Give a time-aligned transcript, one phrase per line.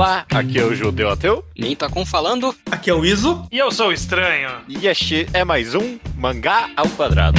[0.00, 1.44] Olá, aqui é o Judeu Ateu.
[1.54, 2.56] Quem tá com falando?
[2.70, 3.46] Aqui é o Iso.
[3.52, 4.48] E eu sou o Estranho.
[4.66, 7.38] E este é mais um Mangá ao Quadrado.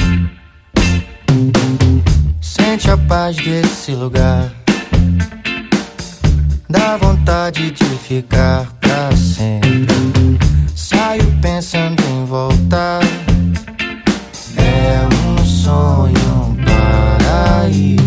[2.40, 4.52] Sente a paz desse lugar.
[6.70, 10.38] Dá vontade de ficar pra sempre.
[10.72, 13.02] Saio pensando em voltar.
[14.56, 16.14] É um sonho,
[16.46, 18.01] um paraíso.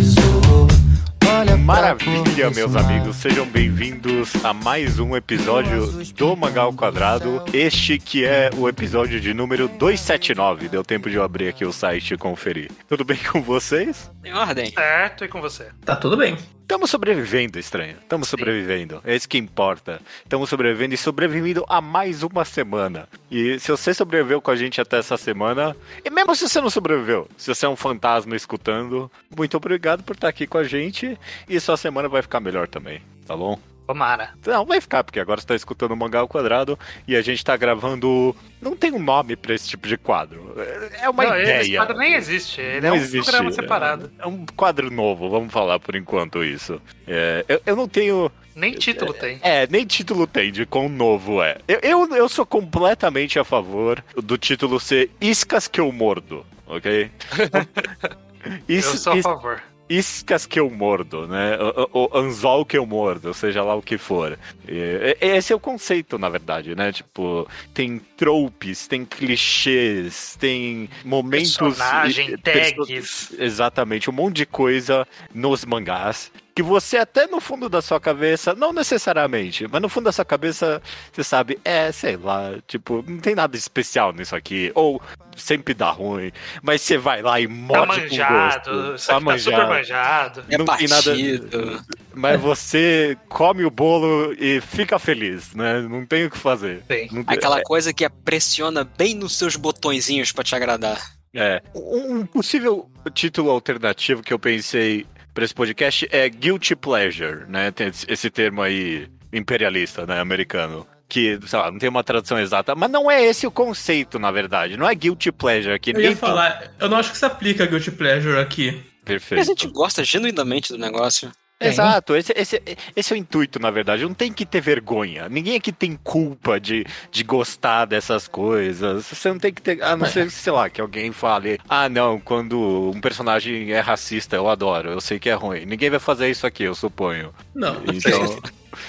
[1.66, 3.16] Maravilha, meus amigos.
[3.16, 7.44] Sejam bem-vindos a mais um episódio do Mangá ao Quadrado.
[7.52, 10.70] Este que é o episódio de número 279.
[10.70, 12.70] Deu tempo de eu abrir aqui o site e conferir.
[12.88, 14.12] Tudo bem com vocês?
[14.24, 14.72] Em ordem.
[14.72, 15.72] Certo, e com você?
[15.84, 16.38] Tá tudo bem.
[16.66, 17.96] Estamos sobrevivendo, estranho.
[18.02, 19.00] Estamos sobrevivendo.
[19.06, 20.02] É isso que importa.
[20.24, 23.08] Estamos sobrevivendo e sobrevivendo a mais uma semana.
[23.30, 26.72] E se você sobreviveu com a gente até essa semana, e mesmo se você não
[26.72, 31.16] sobreviveu, se você é um fantasma escutando, muito obrigado por estar aqui com a gente.
[31.48, 33.58] E sua semana vai ficar melhor também, tá bom?
[33.88, 34.32] Tomara.
[34.48, 37.46] Não, vai ficar, porque agora você tá escutando o Mangá ao Quadrado e a gente
[37.46, 38.36] tá gravando.
[38.60, 40.56] Não tem um nome pra esse tipo de quadro.
[41.00, 41.62] É uma não, ideia.
[41.62, 42.62] Esse quadro nem existe.
[42.62, 43.26] Ele Não é um existe.
[43.30, 44.12] programa separado.
[44.18, 46.82] É um quadro novo, vamos falar por enquanto isso.
[47.08, 48.32] É, eu, eu não tenho.
[48.56, 49.38] Nem título tem.
[49.44, 51.60] É, nem título tem de quão novo é.
[51.68, 57.12] Eu, eu, eu sou completamente a favor do título ser Iscas que eu mordo, ok?
[58.44, 59.62] eu Isso, sou a isso- favor.
[59.90, 61.58] Iscas que eu mordo, né?
[61.94, 64.38] O, o anzol que eu mordo, seja lá o que for.
[64.68, 66.92] E- esse é o conceito, na verdade, né?
[66.92, 71.58] Tipo, tem tropes, tem clichês, tem momentos.
[71.58, 72.88] Personagem, e- tags.
[72.88, 76.32] perso- Exatamente, um monte de coisa nos mangás.
[76.56, 80.24] Que você até no fundo da sua cabeça, não necessariamente, mas no fundo da sua
[80.24, 80.82] cabeça,
[81.12, 84.72] você sabe, é, sei lá, tipo, não tem nada especial nisso aqui.
[84.74, 85.02] Ou
[85.36, 86.32] sempre dá ruim,
[86.64, 88.72] mas você vai lá e Tá morde com manjado.
[88.72, 88.96] gosto.
[88.96, 90.46] Isso aqui tá super manjado.
[90.50, 91.84] É Não tem nada-.
[92.14, 95.82] Mas você come o bolo e fica feliz, né?
[95.82, 96.84] Não tem o que fazer.
[96.88, 97.10] Tem.
[97.10, 101.16] Tem- Aquela coisa que pressiona bem nos seus botõezinhos pra te agradar.
[101.34, 101.62] É.
[101.76, 107.70] Um possível título alternativo que eu pensei pra esse podcast é Guilty Pleasure, né?
[107.70, 110.20] Tem esse- termo aí imperialista, né?
[110.20, 110.88] Americano.
[111.08, 114.32] Que, sei lá, não tem uma tradução exata, mas não é esse o conceito, na
[114.32, 114.76] verdade.
[114.76, 117.92] Não é Guilty Pleasure que Eu ia falar, eu não acho que se aplica Guilty
[117.92, 118.72] Pleasure aqui.
[118.72, 119.42] Porque Perfeito.
[119.42, 121.32] a gente gosta genuinamente do negócio.
[121.58, 121.70] Tem.
[121.70, 122.62] Exato, esse, esse,
[122.96, 124.04] esse é o intuito, na verdade.
[124.04, 125.30] Não tem que ter vergonha.
[125.30, 129.06] Ninguém aqui tem culpa de, de gostar dessas coisas.
[129.06, 129.82] Você não tem que ter.
[129.82, 134.36] A não ser, sei lá, que alguém fale: ah, não, quando um personagem é racista,
[134.36, 135.66] eu adoro, eu sei que é ruim.
[135.66, 137.34] Ninguém vai fazer isso aqui, eu suponho.
[137.56, 138.40] Não, Então,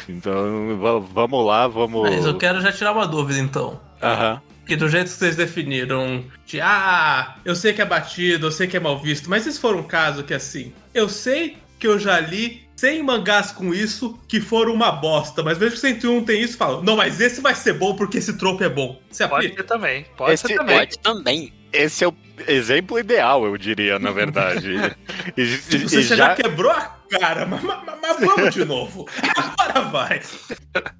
[0.08, 2.02] então va- vamos lá, vamos.
[2.10, 3.80] Mas eu quero já tirar uma dúvida então.
[4.02, 4.40] Aham.
[4.60, 8.66] Porque do jeito que vocês definiram, de ah, eu sei que é batido, eu sei
[8.66, 11.98] que é mal visto, mas se for um caso que assim, eu sei que eu
[11.98, 16.42] já li 100 mangás com isso que foram uma bosta, mas mesmo que 101 tem
[16.42, 19.00] isso, falo, não, mas esse vai ser bom porque esse trope é bom.
[19.10, 19.62] Você Pode aplica?
[19.62, 20.06] ser também.
[20.16, 20.78] Pode Esse- ser também.
[20.78, 21.52] Pode também.
[21.72, 22.14] Esse é o
[22.46, 24.74] exemplo ideal, eu diria, na verdade.
[25.36, 26.34] E- e- Tipo, você e já...
[26.34, 29.06] quebrou a cara, mas, mas- mas vamos de novo.
[29.36, 30.20] Agora vai.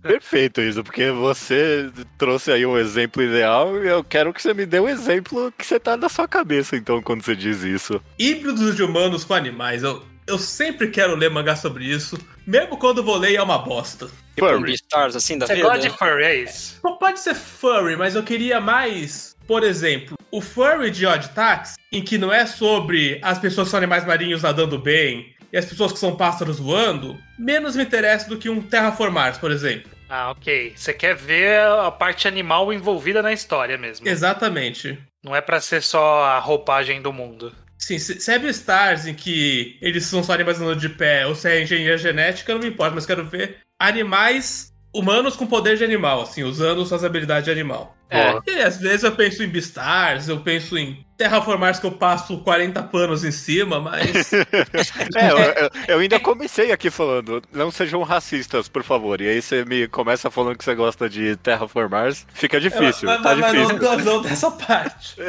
[0.03, 4.67] Perfeito isso, porque você trouxe aí um exemplo ideal e eu quero que você me
[4.67, 8.01] dê um exemplo que você tá na sua cabeça, então, quando você diz isso.
[8.19, 9.83] Híbridos de humanos com animais.
[9.83, 13.59] Eu, eu sempre quero ler mangá sobre isso, mesmo quando vou ler e é uma
[13.59, 14.07] bosta.
[14.35, 14.63] Tipo um Furry.
[14.65, 15.67] Beastars, assim, da Você vida.
[15.69, 16.79] gosta de furry, é isso?
[16.85, 21.77] Não pode ser furry, mas eu queria mais, por exemplo, o furry de Odd Tax,
[21.91, 25.65] em que não é sobre as pessoas que são animais marinhos nadando bem e as
[25.65, 29.91] pessoas que são pássaros voando, menos me interessa do que um Terraformars, por exemplo.
[30.09, 30.73] Ah, ok.
[30.77, 34.07] Você quer ver a parte animal envolvida na história mesmo.
[34.07, 34.99] Exatamente.
[35.25, 37.53] Não é pra ser só a roupagem do mundo.
[37.79, 41.49] Sim, se, é Beastars em que eles são só animais andando de pé, ou se
[41.49, 46.23] é engenharia genética, não me importa, mas quero ver animais humanos com poder de animal,
[46.23, 47.95] assim, usando suas habilidades de animal.
[48.09, 48.39] É.
[48.47, 52.83] E às vezes eu penso em Beastars, eu penso em Terraformars que eu passo 40
[52.85, 54.31] panos em cima, mas.
[55.17, 59.21] É, eu, eu- eu ainda comecei aqui falando, não sejam racistas, por favor.
[59.21, 63.35] E aí você me começa falando que você gosta de Terraformars, fica difícil, mas, tá
[63.37, 63.79] mas- mas difícil.
[63.79, 65.17] não, não dessa parte.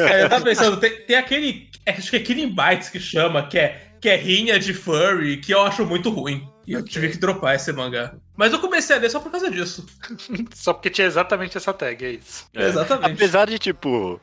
[0.00, 1.68] É, eu tava pensando, tem, tem aquele.
[1.84, 5.36] é, Acho que é Killing Bites que chama, que é, que é rinha de furry,
[5.38, 6.48] que eu acho muito ruim.
[6.66, 8.14] E eu tive que dropar esse mangá.
[8.40, 9.84] Mas eu comecei a ler só por causa disso.
[10.54, 12.48] Só porque tinha exatamente essa tag, é isso.
[12.54, 12.68] É.
[12.68, 13.12] Exatamente.
[13.12, 14.18] Apesar de, tipo,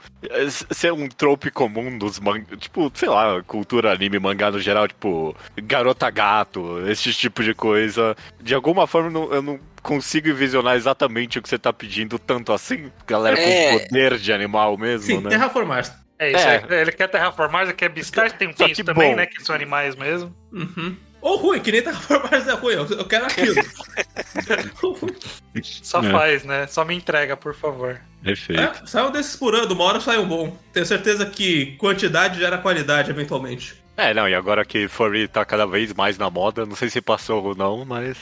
[0.71, 5.35] ser um trope comum dos mangás, tipo, sei lá, cultura anime, mangá no geral, tipo,
[5.63, 11.41] garota gato, esse tipo de coisa, de alguma forma eu não, consigo envisionar exatamente o
[11.43, 12.91] que você tá pedindo tanto assim.
[13.05, 13.71] Galera É.
[13.77, 15.29] com poder de animal mesmo, Sim, né?
[15.29, 15.91] Terraformars.
[16.19, 16.81] É isso, É.
[16.81, 19.17] ele quer terraformar, ele quer Beastars, tem fins que também, bom.
[19.17, 19.27] né?
[19.27, 20.35] Que são animais mesmo.
[20.51, 20.97] Uhum.
[21.21, 23.55] Ou ruim, que nem Transformers é ruim, eu, quero aquilo.
[25.63, 26.11] Só É.
[26.11, 26.67] faz, né?
[26.67, 27.99] Só me entrega, por favor.
[28.23, 28.61] Perfeito.
[28.61, 30.55] é, sai um desses por ano, uma hora sai um bom.
[30.73, 33.75] Tenho certeza que quantidade gera qualidade, eventualmente.
[33.95, 37.01] É, não, e agora que Furry tá cada vez mais na moda, não sei se
[37.01, 38.17] passou ou não, mas.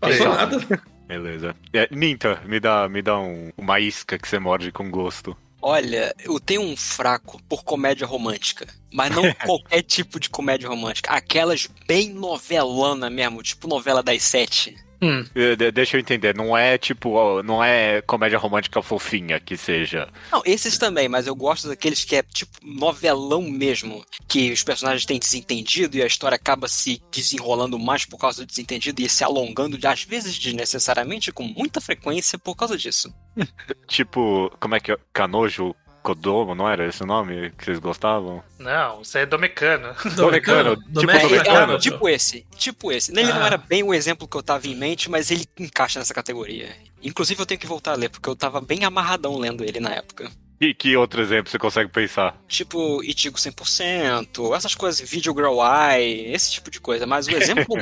[0.00, 0.58] Passou nada.
[1.06, 1.54] Beleza.
[1.72, 5.36] É, Ninta, me dá, me dá um- uma isca que você morde com gosto.
[5.64, 8.66] Olha, eu tenho um fraco por comédia romântica.
[8.92, 11.12] Mas não qualquer tipo de comédia romântica.
[11.12, 14.76] Aquelas bem novelana mesmo, tipo novela das sete.
[15.02, 15.24] Hum.
[15.34, 20.08] Eh, de- Deixa eu entender, não é tipo, não é comédia romântica fofinha que seja.
[20.30, 24.04] Não, esses também, mas eu gosto daqueles que é tipo novelão mesmo.
[24.28, 28.46] Que os personagens têm desentendido e a história acaba se desenrolando mais por causa do
[28.46, 33.12] desentendido e se alongando, de, às vezes desnecessariamente, com muita frequência por causa disso.
[33.88, 34.96] Tipo, como é que é?
[35.12, 38.42] Canojo Kodomo, não era esse o nome que vocês gostavam?
[38.58, 39.94] Não, isso é do mecano.
[40.16, 41.28] Domecano, tipo Domecano.
[41.28, 41.72] Domecano.
[41.74, 43.12] É, tipo esse, tipo esse.
[43.12, 43.46] Ele não Ah.
[43.46, 46.70] era bem o exemplo que eu tava em mente, mas ele encaixa nessa categoria.
[47.02, 49.90] Inclusive eu tenho que voltar a ler, porque eu tava bem amarradão lendo ele na
[49.90, 50.30] época.
[50.60, 52.36] E que outro exemplo você consegue pensar?
[52.46, 57.04] Tipo, Itigo 100%, essas coisas, Video Girl Eye, esse tipo de coisa.
[57.06, 57.76] Mas o exemplo,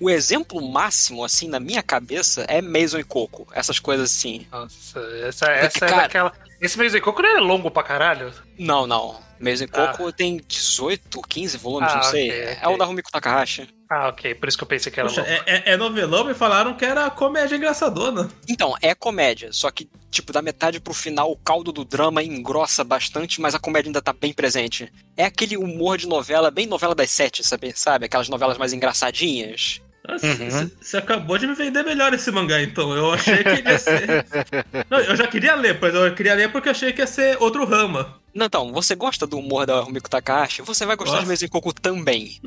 [0.00, 3.46] o exemplo máximo, assim, na minha cabeça é Mason e Coco.
[3.52, 4.46] Essas coisas assim.
[4.50, 6.32] Nossa, essa, essa é Cara- daquela.
[6.60, 8.32] Esse mês de coco não é longo pra caralho?
[8.58, 9.18] Não, não.
[9.40, 12.28] Mason e Coco tem 18, 15 volumes, Ah, não sei.
[12.28, 12.74] ok, É ok.
[12.74, 13.66] o da Rumiko Takahashi.
[13.88, 14.34] Ah, ok.
[14.34, 15.32] Por isso que eu pensei que era Poxa, longo.
[15.32, 18.28] é, é- é novelão e falaram que era comédia engraçadona.
[18.46, 22.84] Então, é comédia, só que, tipo, da metade pro final, o caldo do drama engrossa
[22.84, 24.92] bastante, mas a comédia ainda tá bem presente.
[25.16, 27.72] É aquele humor de novela, bem novela das sete, sabe?
[27.74, 28.04] Sabe?
[28.04, 29.80] Aquelas novelas mais engraçadinhas.
[30.08, 30.50] Nossa, Uhum.
[30.50, 32.92] você- Você acabou de me vender melhor esse mangá, então.
[32.94, 34.26] Eu achei que ia ser.
[34.90, 37.64] Não, eu já queria ler, mas eu queria ler porque achei que ia ser outro
[37.66, 38.18] rama.
[38.34, 40.62] Não, então, você gosta do humor da Rumiko Takahashi?
[40.62, 41.36] Você vai gostar Gosto.
[41.38, 42.40] de e Coco também.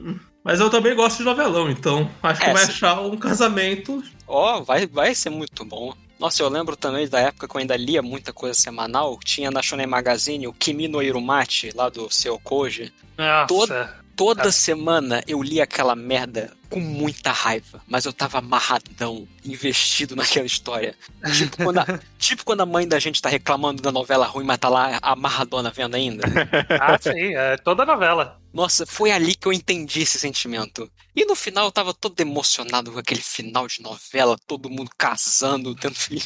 [0.43, 4.03] Mas eu também gosto de novelão, então acho que É, vai achar um casamento.
[4.27, 5.93] Ó, vai, vai ser muito bom.
[6.19, 9.19] Nossa, eu lembro também da época que eu ainda lia muita coisa semanal.
[9.23, 12.93] Tinha na Shonen Magazine o Kimi no Irumachi, lá do Seu Koji.
[13.17, 13.47] Nossa.
[13.47, 14.51] todo- Toda Ah.
[14.51, 20.95] semana eu lia aquela merda com muita raiva, mas eu tava amarradão, investido naquela história.
[21.35, 21.85] Tipo quando, a,
[22.19, 25.71] tipo quando a mãe da gente tá reclamando da novela ruim, mas tá lá amarradona
[25.71, 26.23] vendo ainda.
[26.79, 27.35] Ah, sim.
[27.35, 28.39] É toda novela.
[28.53, 30.89] Nossa, foi ali que eu entendi esse sentimento.
[31.15, 35.73] E no final eu tava todo emocionado com aquele final de novela, todo mundo casando,
[35.75, 36.23] tendo filho.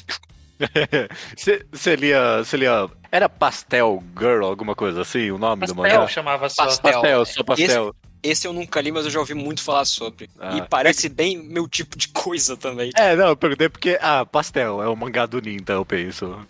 [1.72, 2.90] Você lia, você lia.
[3.18, 6.08] Era Pastel Girl, alguma coisa assim, o nome do Pastel mangá?
[6.08, 6.66] chamava só.
[6.66, 6.94] Pastel.
[6.94, 7.96] Pastel, só pastel.
[8.22, 10.30] Esse eu nunca li, mas eu já ouvi muito falar sobre.
[10.40, 10.56] Ah.
[10.56, 12.92] E parece bem meu tipo de coisa também.
[12.96, 16.46] É, não, eu perguntei porque, ah, Pastel é o mangá do Ninta, eu penso.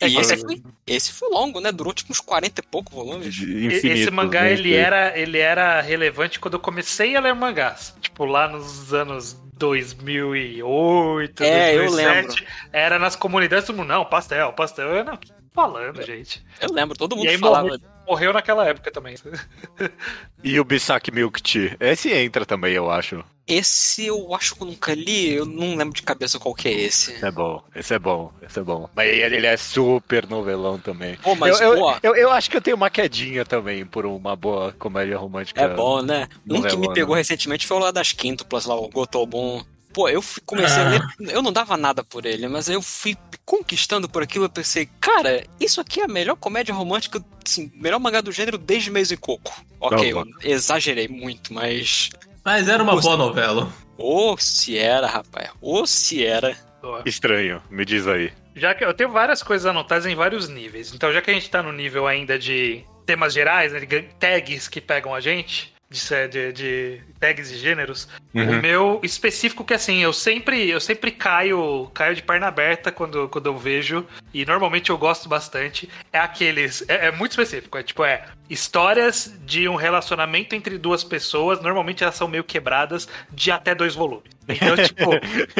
[0.00, 1.70] E, e esse, foi, esse foi longo, né?
[1.70, 3.26] Durou tipo uns 40 e pouco volumes.
[3.26, 4.52] Infinito, Esse mangá, né?
[4.52, 7.94] ele era, ele era relevante quando eu comecei a ler mangás.
[8.00, 12.46] Tipo, lá nos anos 2008, É, eu 2007.
[12.72, 14.88] Era nas comunidades, todo mundo, não, pastel, pastel.
[14.88, 16.44] Eu, não, que falando, gente.
[16.60, 17.66] Eu lembro, todo mundo E aí falava.
[17.66, 19.16] morreu, morreu naquela época também.
[20.44, 21.76] E o Bisaki Milk Tea.
[21.80, 23.24] Esse entra também, eu acho.
[23.44, 26.72] Esse eu acho que eu nunca li, eu não lembro de cabeça qual que é
[26.72, 27.12] esse.
[27.12, 28.88] Esse é bom, esse é bom, esse é bom.
[28.94, 31.16] Mas ele ele é super novelão também.
[31.16, 34.06] Pô, mas, eu, eu, pô, eu, eu acho que eu tenho uma quedinha também por
[34.06, 35.60] uma boa comédia romântica.
[35.60, 36.28] é bom, né?
[36.48, 39.64] Um que me pegou recentemente foi o lá das quíntuplas, lá, o Gotobon.
[39.98, 40.90] Pô, eu fui- comecei a Ah.
[40.90, 41.02] ler,
[41.34, 45.44] eu não dava nada por ele, mas eu fui conquistando por aquilo, eu pensei, cara,
[45.58, 49.16] isso aqui é a melhor comédia romântica, assim, melhor mangá do gênero desde Mês e
[49.16, 49.52] Coco.
[49.80, 52.10] Ok, Não, exagerei muito, mas...
[52.44, 53.10] Mas era uma Gostei.
[53.16, 53.72] boa novela.
[53.96, 56.56] Ô, se era, rapaz, ô, se era.
[57.04, 58.30] Estranho, me diz aí.
[58.54, 60.92] Já que eu tenho várias coisas anotadas em vários níveis.
[60.94, 63.80] Então, já que a gente tá no nível ainda de temas gerais, né,
[64.20, 69.72] tags que pegam a gente, de, de, de tags de gêneros, o meu específico que
[69.72, 74.44] assim, eu sempre, eu sempre caio, caio de perna aberta quando, quando eu vejo, e
[74.44, 79.68] normalmente eu gosto bastante, é aqueles, é, é muito específico, é tipo, é histórias de
[79.68, 84.37] um relacionamento entre duas pessoas, normalmente elas são meio quebradas, de até dois volumes.
[84.48, 85.10] Então, tipo,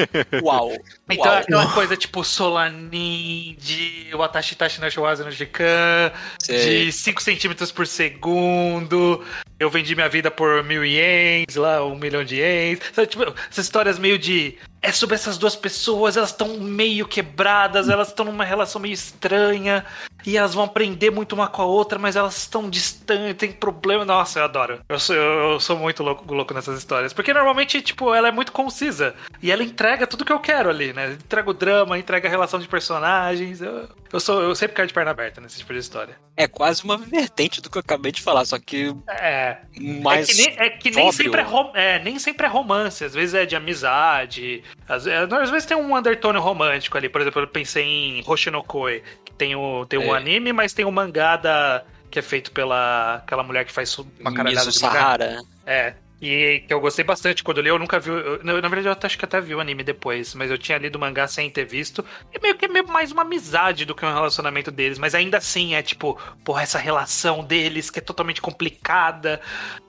[0.43, 0.73] Uau.
[1.11, 1.39] então é uau.
[1.39, 6.11] aquela coisa tipo Solanin, de Watashi Tashi no Shiwazu no Jikan,
[6.47, 9.23] de 5 centímetros por segundo,
[9.59, 12.81] eu vendi minha vida por mil ienes, lá, um milhão de ienes.
[12.93, 14.57] Sabe, tipo, essas histórias meio de.
[14.81, 19.85] É sobre essas duas pessoas, elas estão meio quebradas, elas estão numa relação meio estranha.
[20.27, 24.05] e elas vão aprender muito uma com a outra, mas elas estão distantes, tem problema.
[24.05, 24.81] Nossa, eu adoro.
[24.89, 27.13] Eu sou, eu, sou muito louco, louco nessas histórias.
[27.13, 29.15] Porque normalmente, tipo, ela é muito concisa.
[29.43, 31.13] E ela entrega tudo que eu quero ali, né?
[31.13, 33.61] Entrega o drama, entrega a relação de personagens.
[33.63, 36.17] Eu, eu, sou, eu sempre caio de perna aberta nesse tipo de história.
[36.37, 39.59] É quase uma vertente do que eu acabei de falar, só que É.
[40.03, 40.29] mais.
[40.29, 43.15] é que nem, é que nem sempre é, rom- é, nem sempre é romance, às
[43.15, 47.47] vezes é de amizade, às, às vezes tem um undertone romântico ali, por exemplo, eu
[47.49, 50.17] pensei em Hoshinokoi, que tem o, tem É.
[50.17, 54.33] anime, mas tem o mangá da, que é feito pela aquela mulher que faz uma
[54.33, 54.99] caralhada Miso de mangá.
[55.01, 55.43] Sahara.
[55.67, 55.95] É.
[56.21, 58.11] E que eu gostei bastante quando eu li, eu nunca vi.
[58.11, 60.77] eu- na verdade, eu até- acho que até vi o anime depois, mas eu tinha
[60.77, 62.05] lido o mangá sem ter visto.
[62.35, 64.99] E meio que é meio mais uma amizade do que um relacionamento deles.
[64.99, 69.41] Mas ainda assim é tipo, porra, essa relação deles que é totalmente complicada.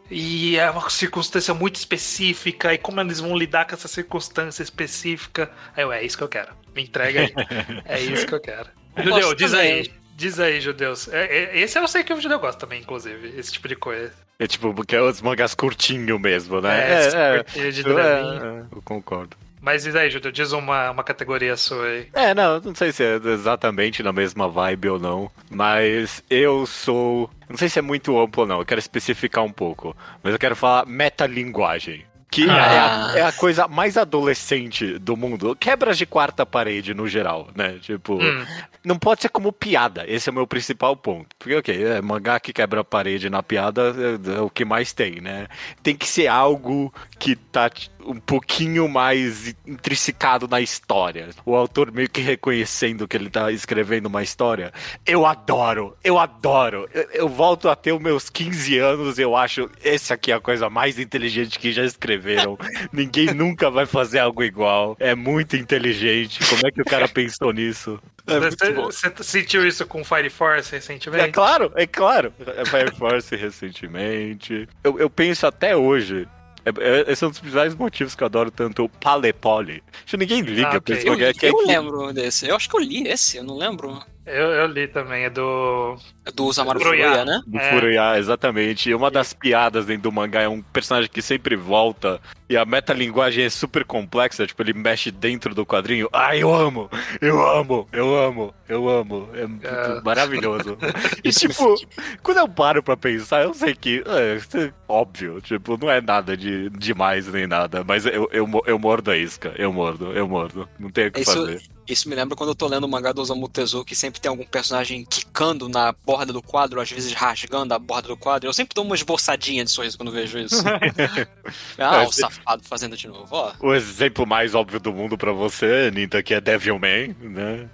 [0.09, 2.73] E é uma circunstância muito específica.
[2.73, 5.51] E como eles vão lidar com essa circunstância específica.
[5.75, 6.53] Aí eu, é isso que eu quero.
[6.75, 7.33] Me entrega aí.
[7.85, 8.69] é isso que eu quero.
[8.95, 9.73] Eu Judeu, diz também.
[9.73, 9.91] aí.
[10.15, 11.07] Diz aí, judeus.
[11.07, 13.39] É, é, esse eu sei que o judeu gosta também, inclusive.
[13.39, 14.11] Esse tipo de coisa.
[14.37, 16.91] É tipo, porque é os mangás curtinho mesmo, né?
[16.91, 18.41] É, esse curtinho de draminha.
[18.43, 19.37] é, eu concordo.
[19.61, 20.31] Mas e daí, Judeu?
[20.31, 22.07] Diz uma, uma categoria sua aí.
[22.13, 27.29] É, não, não sei se é exatamente na mesma vibe ou não, mas eu sou.
[27.49, 29.95] Não sei se é muito amplo ou não, eu quero especificar um pouco.
[30.23, 32.05] Mas eu quero falar metalinguagem.
[32.31, 32.53] Que Ah.
[32.53, 35.55] é, a, é a coisa mais adolescente do mundo.
[35.55, 37.79] Quebras de quarta parede no geral, né?
[37.81, 38.45] Tipo, Hum.
[38.85, 40.05] não pode ser como piada.
[40.07, 41.27] Esse é o meu principal ponto.
[41.39, 44.93] Porque, ok, é, mangá que quebra a parede na piada é, é o que mais
[44.93, 45.47] tem, né?
[45.81, 47.67] Tem que ser algo que tá
[48.06, 51.29] um pouquinho mais intrinsecado na história.
[51.46, 54.72] O autor meio que reconhecendo que ele tá escrevendo uma história.
[55.06, 56.88] Eu adoro, eu adoro.
[56.94, 60.39] Eu, eu volto a ter os meus 15 anos, eu acho esse aqui é a
[60.39, 62.58] coisa mais inteligente que já escreveram.
[62.91, 64.96] Ninguém nunca vai fazer algo igual.
[65.00, 66.39] É muito inteligente.
[66.48, 68.00] Como é que o cara pensou nisso?
[68.27, 68.39] É
[68.75, 71.24] você sentiu isso com Fire Force recentemente?
[71.24, 72.32] É claro, é claro.
[72.56, 74.68] É Fire Force recentemente.
[74.84, 76.27] Eu, eu penso até hoje.
[76.65, 79.81] É, é, esse é um dos principais motivos que eu adoro tanto o Palepole.
[79.93, 80.95] Acho que ninguém liga Ah, pra ok.
[80.95, 82.47] esse Eu, que é eu que- lembro desse.
[82.47, 84.01] Eu acho que eu li esse, eu não lembro.
[84.29, 85.95] Eu, eu li também, é do.
[86.25, 87.07] É do Samaru Furuya.
[87.07, 87.41] Furuya, né?
[87.48, 87.69] Do É.
[87.71, 88.89] Furuya, exatamente.
[88.89, 92.21] E uma das piadas dentro do mangá é um personagem que sempre volta.
[92.50, 94.45] E a metalinguagem é super complexa.
[94.48, 96.07] Tipo, ele mexe dentro do quadrinho.
[96.13, 96.89] Ah, eu amo!
[97.21, 97.88] Eu amo!
[97.91, 98.53] Eu amo!
[98.67, 99.29] Eu amo!
[99.33, 100.01] É muito É.
[100.01, 100.77] maravilhoso.
[101.24, 101.75] E tipo,
[102.24, 104.03] quando eu paro pra pensar, eu sei que.
[104.05, 105.41] É, isso é óbvio.
[105.41, 107.83] Tipo, não é nada de demais nem nada.
[107.86, 109.53] Mas eu, eu, eu mordo a isca.
[109.57, 110.67] Eu mordo, eu mordo.
[110.79, 111.62] Não tenho o que Isso, fazer.
[111.89, 114.29] Isso me lembra quando eu tô lendo o mangá do Osamu Tezuka, que sempre tem
[114.29, 118.48] algum personagem quicando na borda do quadro, às vezes rasgando a borda do quadro.
[118.48, 120.63] Eu sempre dou uma esboçadinha de sorriso quando vejo isso.
[121.77, 123.53] ah, o safado fazendo de novo, ó.
[123.60, 127.69] O exemplo mais óbvio do mundo pra você, Ninta, que é Devilman, né?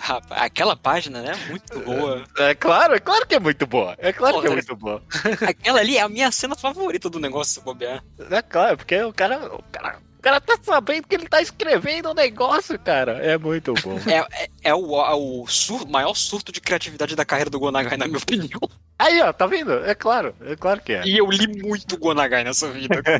[0.00, 1.32] Rapaz, aquela página, né?
[1.48, 2.24] Muito boa.
[2.38, 3.94] É claro, é claro que é muito boa.
[3.98, 4.54] É claro que é Porra.
[4.54, 5.02] muito boa.
[5.46, 8.02] Aquela ali é a minha cena favorita do negócio, se bobear.
[8.30, 12.10] É claro, porque o cara, o cara, o cara tá sabendo que ele tá escrevendo
[12.10, 13.12] um negócio, cara.
[13.24, 13.98] É muito bom.
[14.08, 17.96] É, é, é o, é o sur- maior surto de criatividade da carreira do Gonagai,
[17.96, 18.60] na minha opinião.
[18.98, 19.72] Aí, ó, tá vendo?
[19.84, 21.06] É claro, é claro que é.
[21.06, 23.00] E eu li muito Gonagai nessa vida.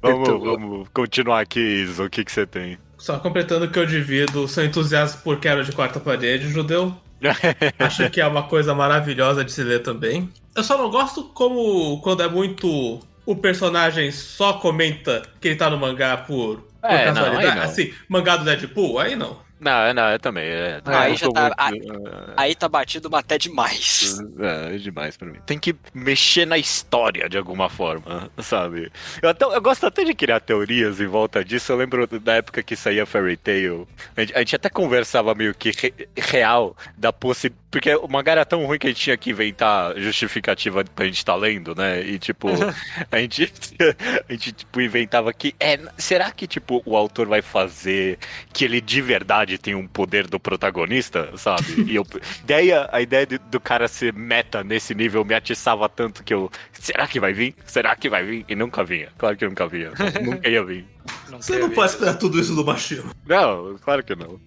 [0.00, 0.44] Vamos, Muito bom.
[0.56, 2.04] vamos continuar aqui, Iso.
[2.04, 2.78] O que que você tem?
[2.96, 6.94] Só completando que eu divido seu entusiasmo por quebra de quarta parede, judeu.
[7.78, 10.30] Acho que é uma coisa maravilhosa de se ler também.
[10.54, 13.00] Eu só não gosto como quando é muito.
[13.30, 17.46] O personagem só comenta que ele tá no mangá por, por É, não, casualidade.
[17.46, 17.62] aí não.
[17.62, 19.40] assim, mangá do Deadpool, aí não.
[19.60, 20.44] Não, não, eu também.
[20.44, 22.02] É, Aí eu já tá- muito-
[22.36, 24.18] Aí tá batido até demais.
[24.40, 25.38] É, é demais pra mim.
[25.44, 28.90] Tem que mexer na história de alguma forma, sabe?
[29.20, 31.70] Eu, até- eu gosto até de criar teorias em volta disso.
[31.72, 33.86] Eu lembro da época que saía Fairy Tail.
[34.16, 37.60] A gente, a gente até conversava meio que re- real da possibilidade.
[37.70, 41.18] Porque o mangá era tão ruim que a gente tinha que inventar justificativa pra gente
[41.18, 42.00] estar lendo, né?
[42.02, 42.48] E tipo,
[43.12, 43.52] a gente,
[44.28, 45.54] a gente tipo, inventava que.
[45.60, 48.18] É, será que tipo, o autor vai fazer
[48.52, 51.84] que ele de verdade tem um poder do protagonista, sabe?
[51.86, 52.06] E eu,
[52.42, 56.50] ideia, a ideia de- do cara ser meta nesse nível me atiçava tanto que eu.
[56.72, 57.54] Será que vai vir?
[57.66, 58.44] Será que vai vir?
[58.48, 59.08] E nunca vinha.
[59.18, 59.90] Claro que nunca vinha.
[60.22, 60.86] nunca ia vir.
[61.30, 63.10] Você não pode esperar tudo isso do machismo.
[63.26, 64.38] Não, claro que não.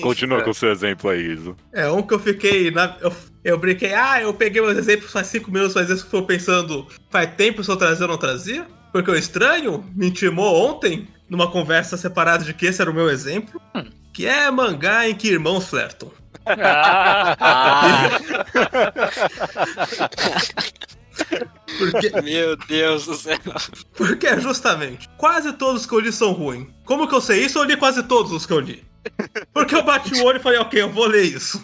[0.00, 1.56] Continua com o seu exemplo aí, Iso.
[1.72, 2.70] É um que eu fiquei.
[2.70, 3.12] Na, eu,
[3.44, 6.86] eu brinquei, ah, eu peguei meus exemplos faz cinco minutos, mas isso que eu pensando,
[7.10, 8.66] faz tempo se eu trazia ou não trazia?
[8.92, 13.08] Porque o estranho me intimou ontem, numa conversa separada de que esse era o meu
[13.10, 13.60] exemplo,
[14.12, 16.10] que é mangá em que irmãos flertam.
[16.46, 18.08] Ah, Ah,
[21.78, 23.38] Porque, meu Deus do céu.
[23.96, 26.66] porque é justamente, quase todos que eu li são ruins.
[26.84, 27.58] Como que eu sei isso?
[27.58, 28.84] Eu li quase todos os que eu li.
[29.52, 31.62] Porque eu bati o olho e falei, ok, eu vou ler isso.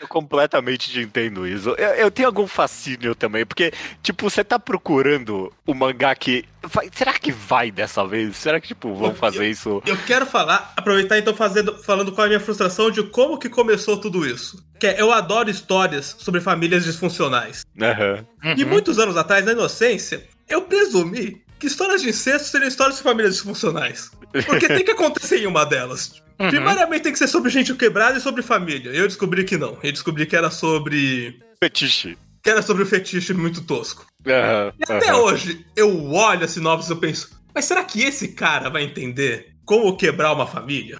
[0.00, 1.70] Eu completamente te entendo isso.
[1.70, 6.44] Eu, eu tenho algum fascínio também, porque, tipo, você tá procurando o mangá que.
[6.62, 8.36] vai- será que vai dessa vez?
[8.36, 9.82] Será que, tipo, vão fazer isso?
[9.86, 13.48] Eu quero falar, aproveitar então fazendo, falando qual é a minha frustração de como que
[13.48, 14.64] começou tudo isso.
[14.80, 17.64] Que é, eu adoro histórias sobre famílias disfuncionais.
[17.80, 18.26] Aham.
[18.56, 18.70] E Uhum.
[18.70, 23.34] muitos anos atrás, na inocência, eu presumi que histórias de incesto seriam histórias de famílias
[23.34, 24.10] disfuncionais.
[24.46, 26.22] Porque tem que acontecer em uma delas.
[26.38, 26.50] Uhum.
[26.50, 28.90] Primariamente tem que ser sobre gente quebrada e sobre família.
[28.90, 29.78] Eu descobri que não.
[29.82, 31.40] Eu descobri que era sobre.
[31.62, 32.18] Fetiche.
[32.42, 34.06] que era sobre o fetiche muito tosco.
[34.26, 34.72] Aham.
[34.78, 35.20] E até aham.
[35.22, 39.54] hoje, eu olho a sinopse e eu penso, mas será que esse cara vai entender
[39.64, 40.98] como quebrar uma família?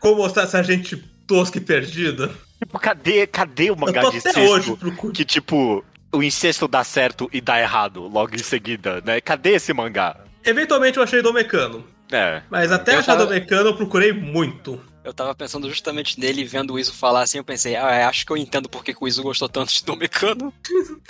[0.00, 2.30] Como mostrar essa gente tosca e perdida?
[2.58, 4.76] Tipo, cadê, cadê o mangá de hoje.
[5.14, 9.20] Que, tipo, o incesto dá certo e dá errado logo em seguida, né?
[9.20, 10.16] Cadê esse mangá?
[10.44, 11.84] Eventualmente eu achei do Mecano.
[12.10, 12.42] É.
[12.50, 14.80] Mas até Eu achar tava- do Mecano eu procurei muito.
[15.02, 18.26] Eu tava pensando justamente nele e vendo o Iso falar assim, eu pensei, ah, acho
[18.26, 20.52] que eu entendo porque que o Iso gostou tanto de Domecano.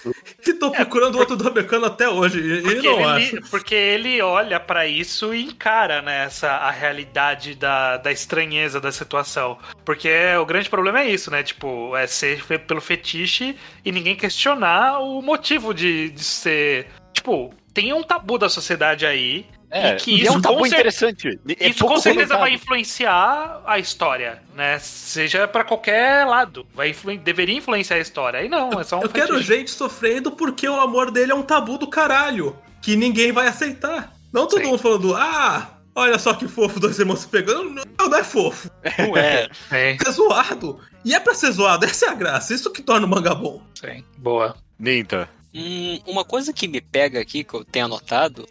[0.46, 2.40] E tô procurando outro do Mecano até hoje.
[2.40, 3.40] E não ele, acha.
[3.50, 8.90] porque ele olha pra isso e encara né, essa, a realidade da, da estranheza da
[8.90, 9.58] situação.
[9.84, 11.42] Porque o grande problema é isso, né?
[11.42, 13.54] Tipo, é ser pelo fetiche
[13.84, 16.86] e ninguém questionar o motivo de, de ser.
[17.12, 19.46] Tipo, tem um tabu da sociedade aí.
[19.70, 21.38] É, e que isso é um tabu interessante.
[21.60, 22.40] É Isso com certeza comentado.
[22.40, 24.78] vai influenciar a história, né?
[24.80, 26.66] Seja pra qualquer lado.
[26.74, 28.42] Vai influ- deveria influenciar a história.
[28.42, 31.42] E não, é só um Eu quero gente sofrendo porque o amor dele é um
[31.42, 32.56] tabu do caralho.
[32.82, 34.12] Que ninguém vai aceitar.
[34.32, 34.66] Não todo Sim.
[34.68, 37.70] mundo falando, ah, olha só que fofo, dois irmãos se pegando.
[37.98, 38.70] Não, não é fofo.
[38.98, 39.48] Não é.
[39.68, 40.80] Sim, É zoado.
[41.04, 42.52] E é pra ser zoado, essa é a graça.
[42.54, 43.62] Isso que torna o manga bom.
[43.74, 44.02] sim.
[44.18, 44.56] Boa.
[44.78, 45.28] Ninta.
[45.54, 48.48] Hum, uma coisa que me pega aqui, que eu tenho anotado,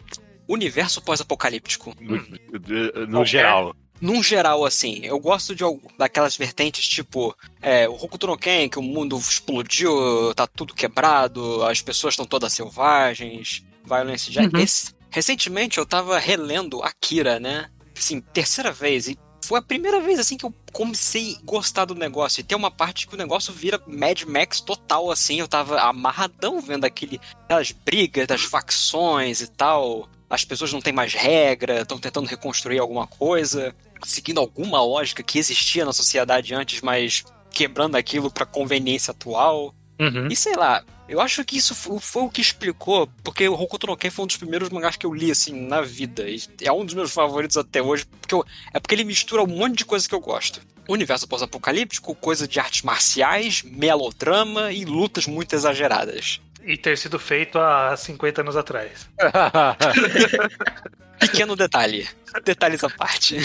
[0.52, 1.94] universo pós-apocalíptico.
[2.00, 3.26] No, no Qualquer.
[3.26, 3.74] geral.
[4.00, 5.62] Num geral, assim, eu gosto de
[5.98, 11.62] daquelas vertentes tipo é, o Hokuto no Ken, que o mundo explodiu, tá tudo quebrado,
[11.64, 14.42] as pessoas estão todas selvagens, violence já.
[14.42, 14.50] Uhum.
[14.58, 17.68] Esse- recentemente eu tava relendo Akira, né?
[17.96, 21.94] Assim, terceira vez, e foi a primeira vez assim que eu comecei a gostar do
[21.94, 22.40] negócio.
[22.40, 25.40] E tem uma parte que o negócio vira Mad Max total, assim.
[25.40, 30.08] Eu tava amarradão vendo aquele, aquelas brigas das facções e tal.
[30.30, 35.38] As pessoas não têm mais regra, estão tentando reconstruir alguma coisa, seguindo alguma lógica que
[35.38, 39.74] existia na sociedade antes, mas quebrando aquilo pra conveniência atual.
[39.98, 40.28] Uhum.
[40.28, 43.88] E sei lá, eu acho que isso foi, foi o que explicou, porque o Hokuto
[43.88, 46.30] no Ken foi um dos primeiros mangás que eu li, assim, na vida.
[46.30, 49.48] E é um dos meus favoritos até hoje, porque eu- é porque ele mistura um
[49.48, 50.60] monte de coisa que eu gosto.
[50.88, 56.40] Universo pós-apocalíptico, coisa de artes marciais, melodrama e lutas muito exageradas.
[56.62, 59.08] E ter sido feito há 50 anos atrás.
[61.18, 62.08] Pequeno detalhe.
[62.44, 63.38] Detalhes à parte.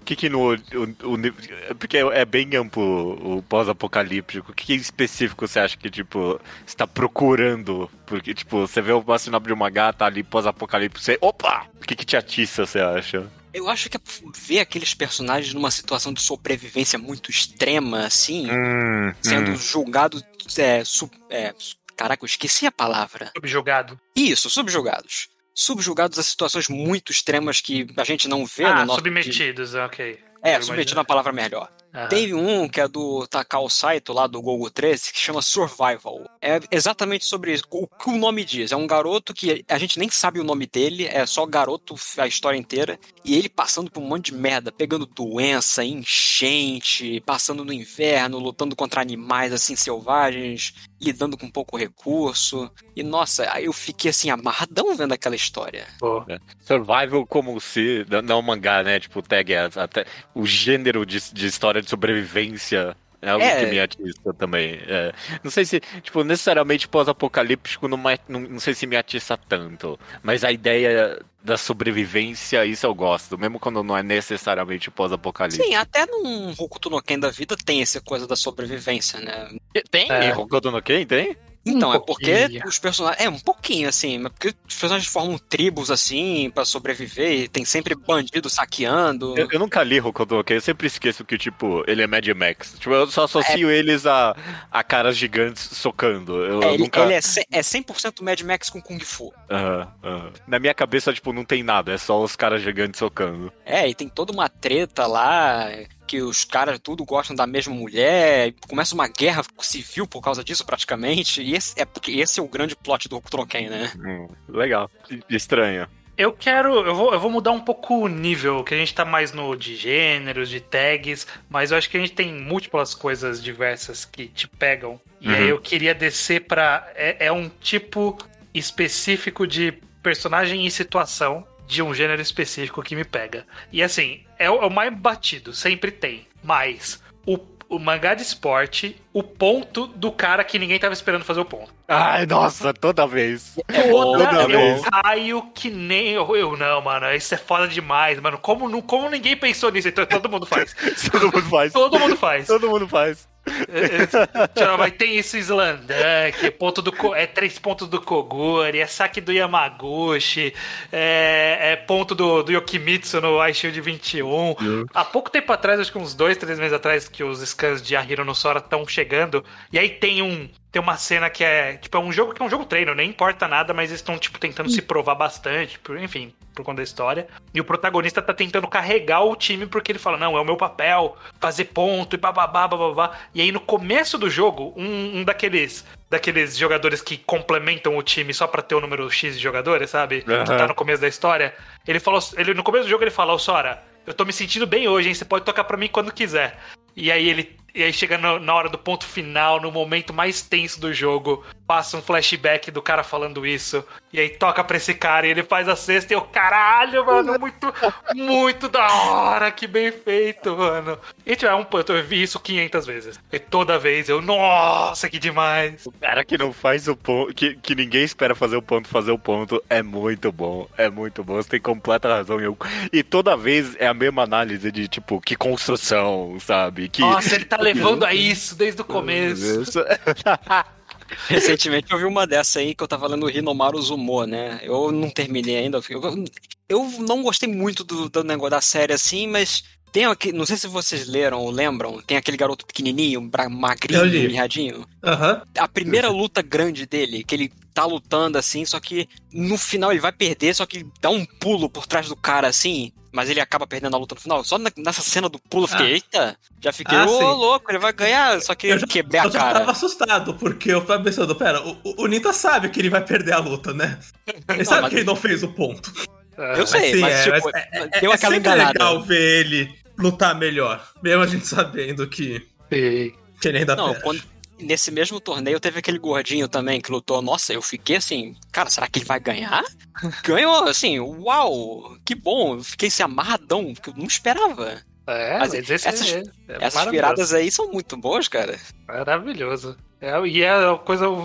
[0.00, 0.54] O que que no...
[0.54, 4.52] O, o- porque é bem amplo o pós-apocalíptico.
[4.52, 7.90] O que, que em específico você acha que, tipo, você tá procurando?
[8.06, 11.18] Porque, tipo, você vê o sinopse de uma gata ali pós-apocalíptico, você...
[11.20, 11.66] Opa!
[11.82, 13.26] O que que te atiça, você acha?
[13.52, 14.00] Eu acho que é
[14.36, 20.22] ver aqueles personagens numa situação de sobrevivência muito extrema, assim, Hum, sendo julgados.
[20.56, 21.52] É, su- é,
[21.96, 23.30] caraca, eu esqueci a palavra.
[23.34, 23.98] Subjugado.
[24.14, 25.28] Isso, subjugados.
[25.54, 28.98] Subjugados a situações muito extremas que a gente não vê ah, no nosso.
[28.98, 30.18] submetidos, ok.
[30.42, 31.68] É, submetido é uma palavra melhor.
[31.92, 32.08] Aham.
[32.08, 36.24] Tem um que é do Takao Saito, lá do Gogo 13, que chama Survival.
[36.42, 37.64] É exatamente sobre isso.
[37.70, 38.70] O que o nome diz?
[38.70, 42.26] É um garoto que a gente nem sabe o nome dele, é só garoto a
[42.26, 42.98] história inteira.
[43.24, 48.76] E ele passando por um monte de merda, pegando doença, enchente, passando no inverno, lutando
[48.76, 52.70] contra animais assim selvagens, lidando com pouco recurso.
[52.94, 55.86] E nossa, aí eu fiquei assim, amarradão vendo aquela história.
[56.00, 56.26] Boa.
[56.60, 58.06] Survival como se.
[58.24, 58.98] Não mangá, né?
[59.00, 60.04] Tipo, tag é até
[60.34, 62.96] o gênero de, de história de sobrevivência.
[63.22, 63.64] É algo É.
[63.64, 64.78] que me atiça também.
[64.86, 65.12] é.
[65.42, 67.96] Não sei se, tipo, necessariamente pós-apocalíptico não,
[68.28, 69.98] não, não sei se me atiça tanto.
[70.22, 73.38] Mas a ideia da sobrevivência, isso eu gosto.
[73.38, 75.64] Mesmo quando não é necessariamente pós-apocalíptico.
[75.64, 79.48] Sim, até num Hokuto no Ken da vida tem essa coisa da sobrevivência, né?
[79.90, 80.10] Tem?
[80.10, 80.36] É.
[80.36, 81.36] Hokuto no Ken, tem?
[81.66, 82.68] Então, Um é porque pouquinho.
[82.68, 83.24] os personagens.
[83.24, 84.18] É, um pouquinho, assim.
[84.18, 87.32] mas Porque os personagens formam tribos, assim, pra sobreviver.
[87.32, 89.36] E tem sempre bandido saqueando.
[89.36, 90.00] Eu, eu nunca li
[90.44, 92.76] Ken, eu sempre esqueço que, tipo, ele é Mad Max.
[92.78, 94.36] Tipo, eu só associo eles a,
[94.70, 96.44] a caras gigantes socando.
[96.44, 97.00] Eu É, ele, nunca...
[97.00, 99.32] ele é, é 100% Mad Max com Kung Fu.
[99.50, 100.32] Aham, aham.
[100.46, 103.52] Na minha cabeça, tipo, não tem nada, é só os caras gigantes socando.
[103.64, 105.68] É, e tem toda uma treta lá.
[106.06, 108.48] Que os caras tudo gostam da mesma mulher.
[108.48, 111.42] e Começa uma guerra civil por causa disso, praticamente.
[111.42, 113.90] E esse é porque esse é o grande plot do Hokuto no Ken, né?
[113.96, 114.90] Hum, legal.
[115.28, 115.88] Estranho.
[116.16, 116.74] Eu quero.
[116.86, 119.54] Eu vou, eu vou mudar um pouco o nível, que a gente tá mais no
[119.54, 124.28] de gêneros, de tags, mas eu acho que a gente tem múltiplas coisas diversas que
[124.28, 124.98] te pegam.
[125.20, 125.34] E Uhum.
[125.34, 126.90] aí eu queria descer pra.
[126.94, 128.16] É, é um tipo
[128.54, 133.46] específico de personagem e situação de um gênero específico que me pega.
[133.72, 136.26] E assim, é o, é o mais batido, sempre tem.
[136.42, 141.40] Mas o, o mangá de esporte, o ponto do cara que ninguém tava esperando fazer
[141.40, 141.74] o ponto.
[141.88, 143.56] Ai, nossa, toda vez.
[143.66, 144.82] Toda Toda eu vez.
[145.02, 146.56] caio que nem eu, eu.
[146.56, 148.38] Não, mano, isso é foda demais, mano.
[148.38, 149.88] Como, como ninguém pensou nisso?
[149.88, 150.74] Então todo mundo faz.
[151.10, 151.72] Todo mundo faz.
[151.72, 152.46] Todo mundo faz.
[152.46, 153.28] Todo mundo faz.
[154.78, 159.20] Mas tem isso Slandan, que é ponto do é três pontos do Koguri, é saque
[159.20, 160.52] do Yamaguchi,
[160.92, 164.54] é, é ponto do, do Yokimitsu no iShield 21.
[164.92, 167.94] Há pouco tempo atrás, acho que uns dois, três meses atrás, que os scans de
[167.96, 170.48] Ahiro no Sora estão chegando, e aí tem um.
[170.76, 171.78] Tem uma cena que é.
[171.78, 174.18] Tipo, é um jogo que é um jogo treino, nem importa nada, mas eles estão,
[174.18, 177.26] tipo, tentando se provar bastante, por- enfim, por conta da história.
[177.54, 180.54] E o protagonista tá tentando carregar o time porque ele fala: não, é o meu
[180.58, 183.12] papel, fazer ponto e bababá, bababá.
[183.34, 185.82] E aí no começo do jogo, um, um daqueles.
[186.10, 190.20] Daqueles jogadores que complementam o time só pra ter o número X de jogadores, sabe?
[190.20, 191.54] Que tá no começo da história.
[191.88, 192.20] Ele falou.
[192.36, 195.08] Ele, no começo do jogo ele fala, ô Sora, eu tô me sentindo bem hoje,
[195.08, 195.14] hein?
[195.14, 196.58] Você pode tocar pra mim quando quiser.
[196.94, 197.56] E aí ele.
[197.76, 201.44] E aí chega no- na hora do ponto final, no momento mais tenso do jogo,
[201.66, 203.84] passa um flashback do cara falando isso.
[204.12, 207.38] E aí toca pra esse cara e ele faz a cesta e eu, caralho, mano,
[207.38, 207.74] muito,
[208.14, 210.98] muito da hora, que bem feito, mano.
[211.24, 213.20] E tipo, é um, eu vi isso 500 vezes.
[213.32, 215.84] E toda vez eu, nossa, que demais.
[215.86, 219.10] O cara que não faz o ponto, que, que ninguém espera fazer o ponto, fazer
[219.10, 220.68] o ponto, é muito bom.
[220.78, 221.34] É muito bom.
[221.34, 222.40] Você tem completa razão.
[222.40, 222.56] Eu,
[222.92, 226.88] e toda vez é a mesma análise de, tipo, que construção, sabe?
[226.88, 227.00] Que.
[227.00, 229.84] Nossa, ele tá levando a isso desde o começo.
[231.28, 234.60] Recentemente eu vi uma dessa aí que eu tava lendo o Hinomaru Zumo, né?
[234.62, 235.80] Eu não terminei ainda.
[235.88, 236.24] Eu,
[236.68, 239.64] eu não gostei muito do, do negócio da série assim, mas
[239.96, 244.28] tem aqui, não sei se vocês leram ou lembram, tem aquele garoto pequenininho, magrinho, Eu
[244.28, 244.84] mirradinho.
[245.02, 245.40] Aham.
[245.56, 250.00] A primeira luta grande dele, que ele tá lutando assim, só que no final ele
[250.00, 253.40] vai perder, só que ele dá um pulo por trás do cara assim, mas ele
[253.40, 254.44] acaba perdendo a luta no final.
[254.44, 255.90] Só na- nessa cena do pulo eu fiquei, Ah.
[255.90, 257.24] eita, já fiquei, Ah, ô sim.
[257.24, 259.60] louco, ele vai ganhar, só que Eu já, quebrei a eu cara.
[259.60, 263.32] tava assustado, porque eu tava pensando, pera, o, o- Nita sabe que ele vai perder
[263.32, 263.98] a luta, né?
[264.46, 265.90] Ele sabe mas- que ele não fez o ponto.
[266.36, 268.72] Eu sei, Sim, mas, é, tipo, mas é, é, deu é aquela sempre enganada.
[268.74, 272.38] legal ver ele lutar melhor, mesmo a gente sabendo que,
[272.72, 273.12] Sim.
[273.40, 274.02] que ele ainda Não, perde.
[274.02, 274.22] quando,
[274.60, 277.20] nesse mesmo torneio teve aquele gordinho também que lutou.
[277.22, 279.62] Nossa, eu fiquei assim, cara, será que ele vai ganhar?
[280.24, 282.54] Ganhou, assim, uau, que bom.
[282.56, 284.82] Eu fiquei assim, amarradão, porque eu não esperava.
[285.08, 288.58] É, Mas mas esse essas- é, é Essas viradas aí são muito boas, cara.
[288.88, 289.76] Maravilhoso.
[290.00, 291.24] É, e é a coisa, o,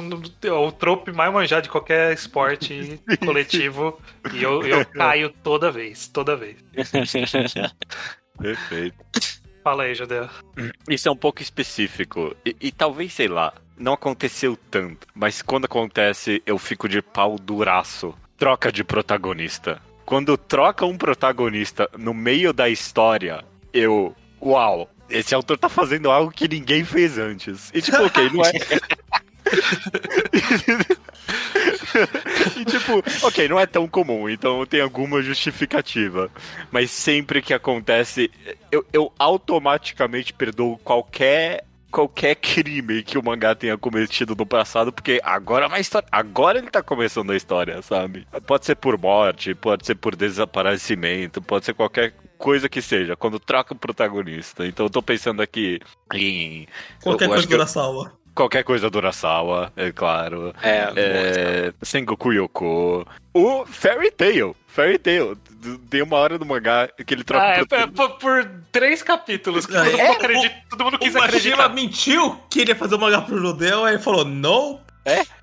[0.67, 3.99] o trope mais manjado de qualquer esporte coletivo.
[4.33, 6.57] E eu, eu caio toda vez, toda vez.
[8.37, 8.95] Perfeito.
[9.63, 10.27] Fala aí, Judeu.
[10.89, 12.35] Isso é um pouco específico.
[12.45, 15.07] E, e talvez, sei lá, não aconteceu tanto.
[15.13, 18.15] Mas quando acontece, eu fico de pau duraço.
[18.37, 19.81] Troca de protagonista.
[20.05, 24.15] Quando troca um protagonista no meio da história, eu.
[24.41, 24.89] Uau!
[25.09, 27.69] Esse autor tá fazendo algo que ninguém fez antes.
[27.73, 28.51] E tipo, ok, não é.
[32.57, 36.29] e tipo, ok, não é tão comum, então tem alguma justificativa.
[36.71, 38.31] Mas sempre que acontece,
[38.71, 45.19] eu, eu automaticamente perdoo qualquer qualquer crime que o mangá tenha cometido no passado, porque
[45.23, 48.25] agora é uma história, agora ele tá começando a história, sabe?
[48.47, 53.39] Pode ser por morte, pode ser por desaparecimento, pode ser qualquer coisa que seja, quando
[53.39, 54.65] troca o protagonista.
[54.65, 55.79] Então eu tô pensando aqui
[56.13, 56.65] em
[57.03, 58.20] Qualquer eu coisa que do Urasawa.
[58.35, 60.53] Qualquer coisa do Urasawa, é claro.
[60.61, 63.05] É, É, Sengoku Yoko.
[63.33, 64.55] O Fairy Tail.
[64.67, 65.37] Fairy Tail.
[65.89, 69.65] Tem uma hora do mangá que ele troca Ah, é, é por, por três capítulos
[69.65, 71.69] que É, todo, é, mundo, acredita, todo mundo O quis Mashima acreditar.
[71.69, 74.81] mentiu que ele ia fazer um mangá pro judeu, aí ele falou, não.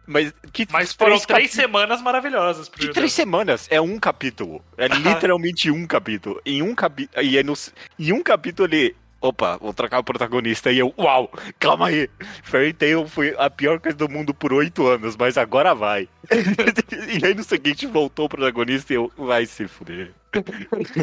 [0.07, 3.67] Mas que Mas foram três capi- semanas maravilhosas pro Que três semanas?
[3.71, 4.65] É um capítulo.
[4.77, 6.41] É literalmente um capítulo.
[6.47, 7.23] Em um capítulo.
[7.25, 7.55] E é no...
[7.99, 8.97] em um capítulo ele.
[9.21, 10.71] Opa, vou trocar o protagonista.
[10.71, 12.09] E eu, uau, calma aí.
[12.43, 16.09] Fairy Tail foi a pior coisa do mundo por oito anos, mas agora vai.
[17.21, 20.13] e aí no seguinte voltou o protagonista e eu, vai se fuder.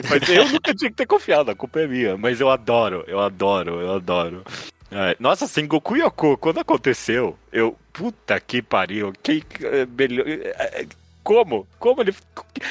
[0.10, 2.16] mas eu nunca tinha que ter confiado, a culpa é minha.
[2.16, 4.44] Mas eu adoro, eu adoro, eu adoro.
[4.92, 10.26] É, nossa, Sengoku Yoko, quando aconteceu, eu, puta que pariu, que é, melhor.
[10.28, 10.88] é, é,
[11.26, 11.68] Como?
[11.80, 12.16] Como ele.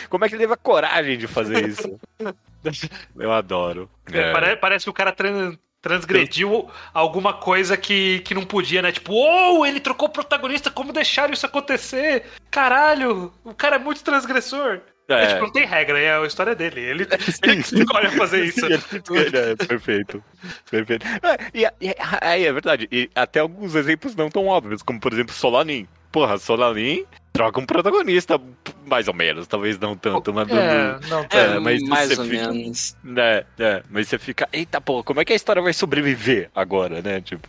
[0.09, 1.99] Como é que ele teve a coragem de fazer isso?
[3.19, 3.91] Eu adoro.
[4.13, 8.93] É, pare- Parece que o cara tran- transgrediu alguma coisa que, que não podia, né?
[8.93, 12.25] Tipo, uou, ele trocou o protagonista, como deixaram isso acontecer?
[12.51, 14.81] Caralho, o cara é muito transgressor.
[15.09, 16.81] É, tipo, não tem regra, é a história dele.
[16.81, 17.03] Ele,
[17.43, 18.65] ele escolhe fazer isso.
[18.65, 20.25] é, perfeito.
[20.71, 21.05] perfeito.
[21.07, 21.89] É, e, e,
[22.23, 22.89] é, é verdade.
[22.91, 25.87] E até alguns exemplos não tão óbvios, como por exemplo Solanin.
[26.11, 28.41] Porra, Solanin troca um protagonista,
[28.87, 30.49] mais ou menos, talvez não tanto, mas.
[30.49, 32.97] É, não, é, mas mais ou fica, menos.
[33.17, 37.03] É, é, mas você fica, eita porra, como é que a história vai sobreviver agora,
[37.03, 37.21] né?
[37.21, 37.49] Tipo,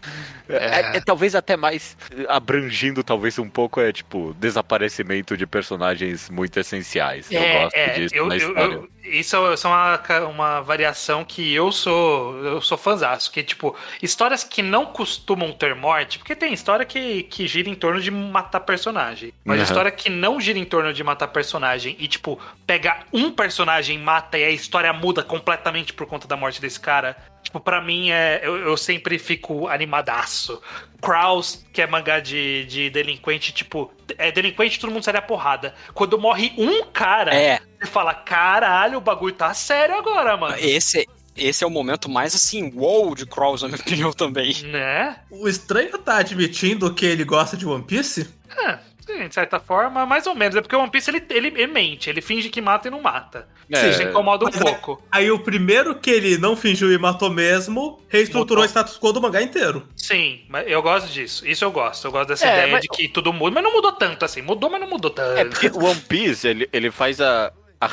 [0.49, 0.55] é.
[0.55, 1.95] É, é, talvez até mais
[2.27, 7.31] abrangindo, talvez um pouco, é tipo, desaparecimento de personagens muito essenciais.
[7.31, 8.73] eu é, gosto disso eu, na história.
[8.73, 14.43] Eu, isso é uma, uma variação que eu sou eu sou fãzaço, que tipo, histórias
[14.43, 18.61] que não costumam ter morte, porque tem história que, que gira em torno de matar
[18.61, 19.63] personagem, mas uhum.
[19.75, 24.37] História que não gira em torno de matar personagem e tipo, pega um personagem, mata
[24.37, 28.41] e a história muda completamente por conta da morte desse cara, Tipo, pra mim, é,
[28.43, 30.59] eu, eu sempre fico animadaço.
[30.99, 35.75] Kraus, que é mangá de, de delinquente, tipo, é delinquente, todo mundo sai da porrada.
[35.93, 37.59] Quando morre um cara, é.
[37.79, 40.55] você fala, caralho, o bagulho tá sério agora, mano.
[40.57, 41.07] Esse,
[41.37, 44.51] esse é o momento mais assim, wow de Kraus, na minha opinião, também.
[44.63, 45.15] Né?
[45.29, 48.27] O estranho tá admitindo que ele gosta de One Piece?
[48.65, 48.79] É.
[49.05, 50.55] Sim, de certa forma, mais ou menos.
[50.55, 53.01] É porque o One Piece ele, ele, ele mente, ele finge que mata e não
[53.01, 53.47] mata.
[53.71, 53.89] É.
[53.89, 55.01] Isso incomoda um Mas pouco.
[55.11, 59.11] Aí, aí, o primeiro que ele não fingiu e matou mesmo, reestruturou o status quo
[59.11, 59.87] do mangá inteiro.
[59.95, 61.47] Sim, mas eu gosto disso.
[61.47, 62.05] Isso eu gosto.
[62.05, 62.81] Eu gosto dessa é, ideia mas...
[62.81, 64.41] de que tudo muda, mas não mudou tanto assim.
[64.41, 65.39] Mudou, mas não mudou tanto.
[65.39, 67.87] É porque o One Piece, ele, ele faz a, a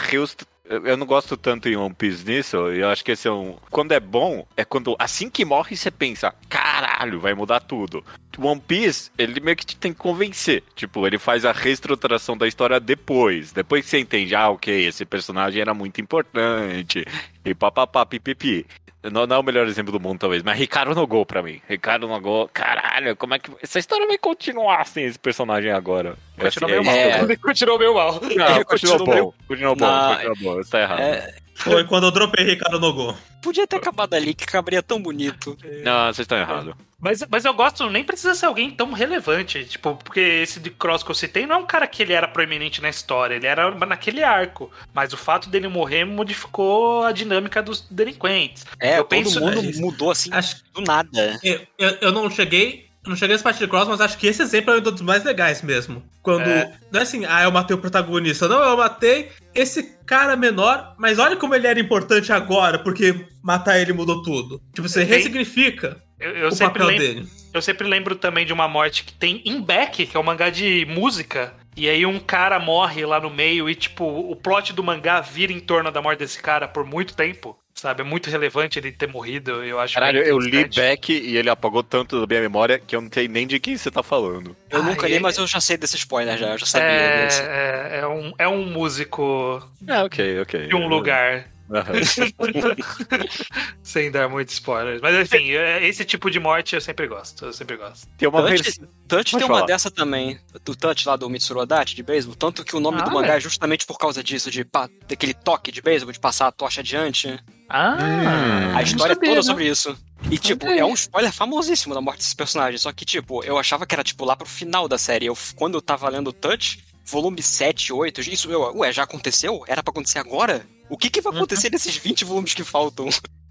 [0.85, 2.57] eu não gosto tanto em One Piece nisso.
[2.57, 3.57] Eu acho que esse é um.
[3.71, 8.05] Quando é bom, é quando assim que morre você pensa, caralho, vai mudar tudo.
[8.39, 10.63] One Piece, ele meio que te tem que convencer.
[10.75, 13.53] Tipo, ele faz a reestruturação da história depois.
[13.53, 17.05] Depois que você entende, ah, ok, esse personagem era muito importante.
[17.45, 18.65] E papapá, pipipi.
[19.11, 21.61] Não, não é o melhor exemplo do mundo, talvez, mas Ricardo no gol pra mim.
[21.69, 23.51] Ricardo no gol, caralho, como é que.
[23.61, 26.17] Essa história vai continuar sem esse personagem agora?
[26.39, 26.95] Continuou meio mal.
[26.95, 27.37] É...
[27.37, 28.21] Continuou meio mal.
[28.21, 29.35] Não, continuou bom.
[29.49, 30.61] Continuou bom, continuou bom.
[30.61, 31.01] Isso tá errado.
[31.01, 31.42] É...
[31.55, 33.17] Foi quando eu dropei Ricardo no gol.
[33.41, 35.57] Podia ter acabado ali, que caberia tão bonito.
[35.85, 36.75] Não, vocês estão errados.
[37.01, 39.65] Mas, mas eu gosto, nem precisa ser alguém tão relevante.
[39.65, 42.29] Tipo, porque esse de Cross que eu citei não é um cara que ele era
[42.29, 44.71] proeminente na história, ele era naquele arco.
[44.95, 48.65] Mas o fato dele morrer modificou a dinâmica dos delinquentes.
[48.79, 51.41] É, eu todo penso, mundo é, mudou assim acho, do nada.
[51.43, 54.29] Eu, eu, eu não cheguei eu não cheguei nessa parte de Cross, mas acho que
[54.29, 56.03] esse exemplo é um dos mais legais mesmo.
[56.23, 56.49] Quando.
[56.49, 56.73] É.
[56.91, 58.47] Não é assim, ah, eu matei o protagonista.
[58.47, 63.81] Não, eu matei esse cara menor, mas olha como ele era importante agora, porque matar
[63.81, 64.61] ele mudou tudo.
[64.73, 67.29] Tipo, você ressignifica eu, eu o papel lembro, dele.
[67.53, 70.49] Eu sempre lembro também de uma morte que tem em Beck, que é um mangá
[70.49, 71.53] de música.
[71.77, 75.53] E aí um cara morre lá no meio e, tipo, o plot do mangá vira
[75.53, 77.57] em torno da morte desse cara por muito tempo.
[77.75, 79.95] Sabe, é muito relevante ele ter morrido, eu acho.
[79.95, 83.27] Caralho, eu li Beck e ele apagou tanto da minha memória que eu não sei
[83.27, 84.55] nem de quem você tá falando.
[84.71, 87.25] Eu ah, nunca li, mas eu já sei desse spoiler já, eu já sabia é,
[87.25, 87.43] desse.
[87.43, 89.67] É, é, um, é um músico.
[89.87, 90.67] É, ok, ok.
[90.69, 91.53] De um lugar.
[93.83, 95.01] Sem dar muitos spoilers.
[95.01, 97.47] Mas enfim, é, esse tipo de morte eu sempre gosto.
[97.47, 98.07] Eu sempre gosto.
[98.17, 100.39] Tem uma Touch, Touch tem uma dessa também.
[100.65, 102.37] Do Touch lá do Mitsuru Adachi de beisebol.
[102.37, 103.37] Tanto que o nome ah, do mangá é?
[103.37, 104.67] é justamente por causa disso, de
[105.09, 107.39] daquele toque de beisebol, de passar a tocha adiante.
[107.75, 108.77] Ah, hum.
[108.77, 109.43] a história sabia, toda não.
[109.43, 109.97] sobre isso.
[110.31, 112.79] E, tipo, é um spoiler famosíssimo da morte desse personagem.
[112.79, 115.27] Só que, tipo, eu achava que era, tipo, lá pro final da série.
[115.27, 119.65] Eu, quando eu tava lendo Touch, volume 7, 8, isso, eu, ué, já aconteceu?
[119.67, 120.67] Era para acontecer agora?
[120.91, 121.73] O que, que vai acontecer uhum.
[121.73, 123.09] nesses 20 volumes que faltam?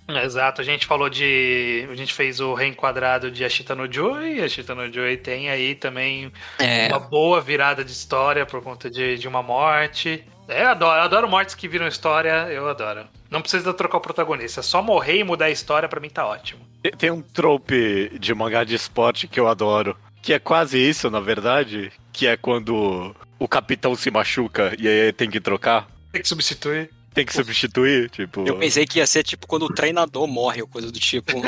[0.07, 1.87] Exato, a gente falou de.
[1.89, 5.75] A gente fez o reenquadrado de Ashita no Joy, e Ashita no Joy tem aí
[5.75, 6.87] também é.
[6.87, 10.23] uma boa virada de história por conta de, de uma morte.
[10.47, 13.05] É, eu adoro, eu adoro mortes que viram história, eu adoro.
[13.29, 16.61] Não precisa trocar o protagonista, só morrer e mudar a história para mim tá ótimo.
[16.97, 21.19] Tem um trope de mangá de esporte que eu adoro, que é quase isso, na
[21.19, 25.87] verdade, que é quando o capitão se machuca e aí tem que trocar.
[26.11, 26.89] Tem que substituir.
[27.13, 28.47] Tem que substituir, tipo.
[28.47, 31.41] Eu pensei que ia ser tipo quando o treinador morre ou coisa do tipo.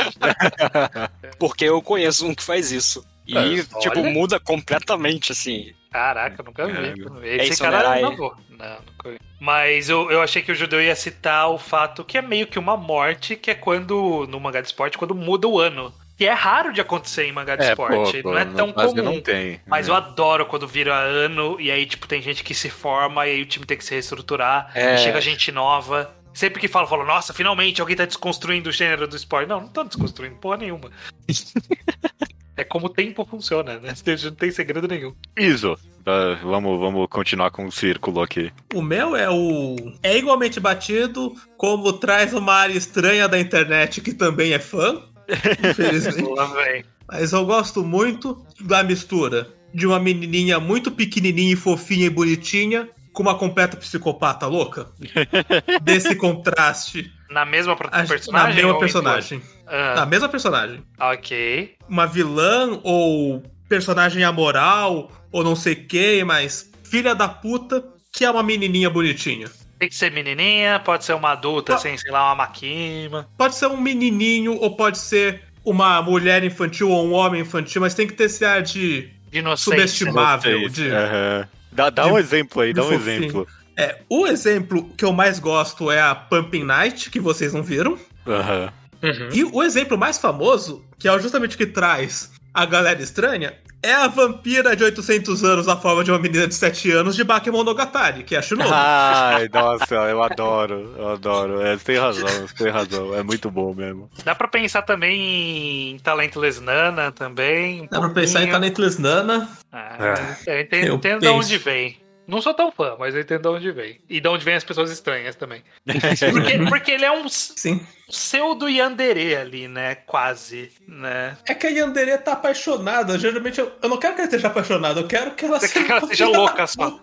[1.40, 3.06] Porque eu conheço um que faz isso.
[3.26, 4.12] E, é, tipo, olha.
[4.12, 5.74] muda completamente, assim.
[5.90, 7.06] Caraca, nunca vi.
[7.24, 8.12] É, Esse cara não.
[8.12, 9.20] Não, nunca vi.
[9.40, 12.60] Mas eu, eu achei que o judeu ia citar o fato que é meio que
[12.60, 15.94] uma morte, que é quando, no mangá de esporte, quando muda o ano.
[16.24, 18.22] Que é raro de acontecer em mangá de é, esporte.
[18.22, 19.04] Pouco, não é tão comum.
[19.04, 19.60] Não tem.
[19.68, 23.32] Mas eu adoro quando vira ano e aí, tipo, tem gente que se forma e
[23.32, 24.72] aí o time tem que se reestruturar.
[24.74, 24.96] É.
[24.96, 26.16] E chega gente nova.
[26.34, 29.50] Sempre que falo, falo, nossa, finalmente alguém tá desconstruindo o gênero do esporte.
[29.50, 30.90] Não, não tô desconstruindo porra nenhuma.
[32.56, 33.94] é como o tempo funciona, né?
[34.24, 35.14] Não tem segredo nenhum.
[35.38, 35.74] Isso.
[35.74, 38.50] Uh, vamos, vamos continuar com o círculo aqui.
[38.74, 39.76] O meu é o.
[40.02, 45.04] É igualmente batido, como traz uma área estranha da internet que também é fã.
[45.30, 46.86] Infelizmente.
[47.08, 52.88] Mas eu gosto muito da mistura de uma menininha muito pequenininha e fofinha e bonitinha
[53.12, 54.88] com uma completa psicopata louca.
[55.84, 57.12] Desse contraste.
[57.30, 58.32] Na mesma a- personagem?
[58.32, 59.42] Na mesma personagem.
[59.68, 60.84] Ah, Na mesma personagem.
[61.00, 61.76] ok.
[61.90, 68.30] Uma vilã ou personagem amoral ou não sei quem, mas filha da puta que é
[68.30, 69.48] uma menininha bonitinha.
[69.84, 71.76] Tem que ser menininha, pode ser uma adulta, Ah.
[71.76, 73.28] assim, sei lá, uma maquima.
[73.38, 77.94] Pode ser um menininho ou pode ser uma mulher infantil ou um homem infantil, mas
[77.94, 79.64] tem que ter esse ar de inocente.
[79.76, 80.70] subestimável.
[80.70, 80.90] De...
[80.90, 81.50] aham.
[81.70, 83.24] Dá, dá de- um exemplo aí, dá um fofinho.
[83.26, 83.48] exemplo.
[83.76, 88.00] É, o exemplo que eu mais gosto é a Pumping Night, que vocês não viram.
[88.26, 88.72] Aham.
[89.04, 89.30] Uhum.
[89.34, 93.94] E o exemplo mais famoso, que é justamente o que traz a galera estranha, é
[93.94, 98.24] a vampira de 800 anos na forma de uma menina de 7 anos de Bakemonogatari,
[98.24, 98.70] que é a Shinobu.
[98.74, 101.62] Ai, nossa, eu adoro, eu adoro.
[101.62, 103.14] É, você tem razão, você tem razão.
[103.14, 104.10] É muito bom mesmo.
[104.24, 107.82] Dá pra pensar também em Talentless Nana também.
[107.82, 108.54] um Dá pra pensar em pouquinho.
[108.54, 109.50] Talentless Nana.
[109.72, 111.38] Ah, eu entendo, Eu entendo de penso.
[111.40, 112.03] onde vem.
[112.26, 114.00] Não sou tão fã, mas eu entendo de onde vem.
[114.10, 115.62] E de onde vem as pessoas estranhas também.
[115.86, 117.86] Porque, porque ele é um Sim.
[118.08, 119.96] pseudo Yandere ali, né?
[119.96, 121.36] Quase, né?
[121.48, 123.20] É que a Yandere tá apaixonada.
[123.20, 125.80] Geralmente eu, eu não quero que ela esteja apaixonada, eu quero que ela Você seja.
[125.82, 127.00] quer que ela seja louca só.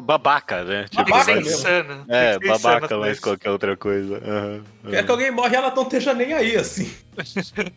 [0.00, 0.84] Babaca, né?
[0.90, 2.04] Tipo, Babaca mas- insana.
[2.08, 3.22] É, insana babaca, isso.
[3.22, 4.20] qualquer outra coisa.
[4.20, 5.04] Quer aham.
[5.04, 6.90] que alguém morre e ela não esteja nem aí, assim.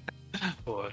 [0.65, 0.83] Pô.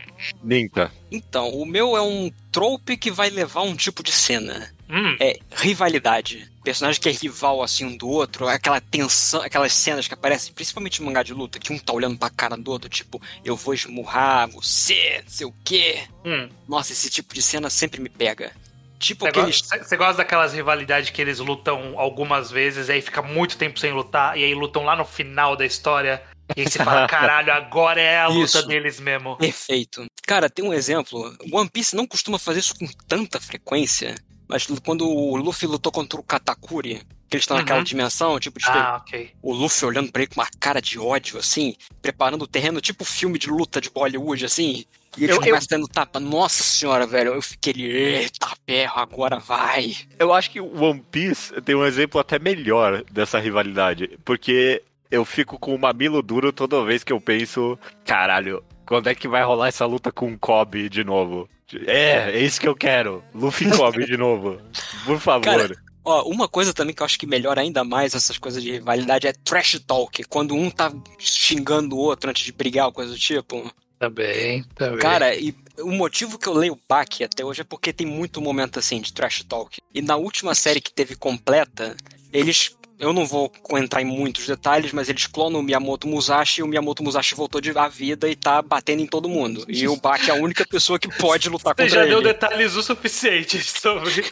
[0.42, 0.90] Ninta.
[1.10, 4.70] Então, o meu é um trope que vai levar um tipo de cena.
[4.90, 6.50] Hum, É rivalidade.
[6.64, 11.00] Personagem que é rival assim um do outro, aquela tensão, aquelas cenas que aparecem principalmente
[11.00, 13.72] em mangá de luta, que um tá olhando pra cara do outro, tipo, eu vou
[13.72, 16.02] esmurrar você, não sei o quê.
[16.24, 16.48] hum.
[16.68, 18.52] Nossa, esse tipo de cena sempre me pega.
[18.98, 19.60] Tipo Você aqueles.
[19.62, 23.80] gosta, você gosta daquelas rivalidades que eles lutam algumas vezes, e aí fica muito tempo
[23.80, 26.22] sem lutar, e aí lutam lá no final da história,
[26.54, 28.66] e aí você fala, caralho, agora é a luta Isso.
[28.66, 29.36] deles mesmo.
[29.38, 30.04] Perfeito.
[30.26, 31.34] Cara, tem um exemplo.
[31.50, 34.14] One Piece não costuma fazer isso com tanta frequência,
[34.50, 36.96] mas quando o Luffy lutou contra o Katakuri,
[37.28, 37.62] que eles estão Uhum.
[37.62, 39.30] naquela dimensão, tipo, de Ah, ok.
[39.40, 43.04] o Luffy olhando pra ele com uma cara de ódio, assim, preparando o terreno, tipo
[43.04, 44.84] filme de luta de Bollywood, assim.
[45.16, 46.20] E eles Eu- começam dando tapa.
[46.20, 47.34] Nossa senhora, velho.
[47.34, 49.96] Eu fiquei ali, eita ferro, agora vai.
[50.18, 55.24] Eu acho que o One Piece tem um exemplo até melhor dessa rivalidade, porque eu
[55.24, 59.42] fico com o mamilo duro toda vez que eu penso, caralho, quando é que vai
[59.42, 61.48] rolar essa luta com o Kobe de novo?
[61.86, 63.22] É, é isso que eu quero.
[63.34, 64.60] Luffy Kobe de novo.
[65.04, 65.44] Por favor.
[65.44, 65.70] Cara,
[66.04, 69.26] Ó, uma coisa também que eu acho que melhora ainda mais essas coisas de rivalidade
[69.26, 70.24] é trash talk.
[70.24, 73.70] Quando um tá xingando o outro antes de brigar ou coisa do tipo.
[73.98, 74.98] Também, também.
[74.98, 78.78] Cara, e o motivo que eu leio Baki até hoje é porque tem muito momento
[78.78, 79.78] assim de trash talk.
[79.94, 81.94] E na última série que teve completa,
[82.32, 82.74] eles.
[83.00, 86.68] Eu não vou entrar em muitos detalhes, mas eles clonam o Miyamoto Musashi e o
[86.68, 89.64] Miyamoto Musashi voltou de à vida e tá batendo em todo mundo.
[89.68, 92.28] E o Baki é a única pessoa que pode lutar Você contra já deu ele.
[92.28, 94.24] detalhes o suficiente sobre.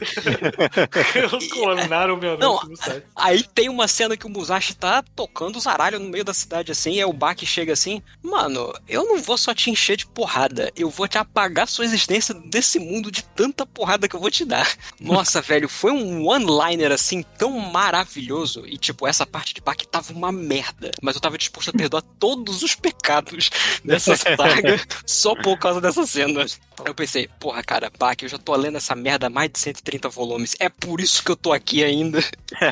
[1.14, 3.04] Eles clonaram meu Não, nome no site.
[3.16, 6.94] Aí tem uma cena que o Musashi tá tocando zaralho no meio da cidade assim,
[6.94, 10.70] e aí o Baki chega assim, mano, eu não vou só te encher de porrada,
[10.76, 14.44] eu vou te apagar sua existência desse mundo de tanta porrada que eu vou te
[14.44, 14.70] dar.
[15.00, 20.12] Nossa, velho, foi um one-liner assim tão maravilhoso, e tipo, essa parte de Baki tava
[20.12, 23.50] uma merda, mas eu tava disposto a perdoar todos os pecados
[23.84, 26.44] dessa saga só por causa dessa cena.
[26.84, 30.08] Eu pensei, porra, cara, Baki, eu já tô lendo essa merda há mais de 130
[30.08, 32.22] volumes, é por isso que eu tô aqui ainda.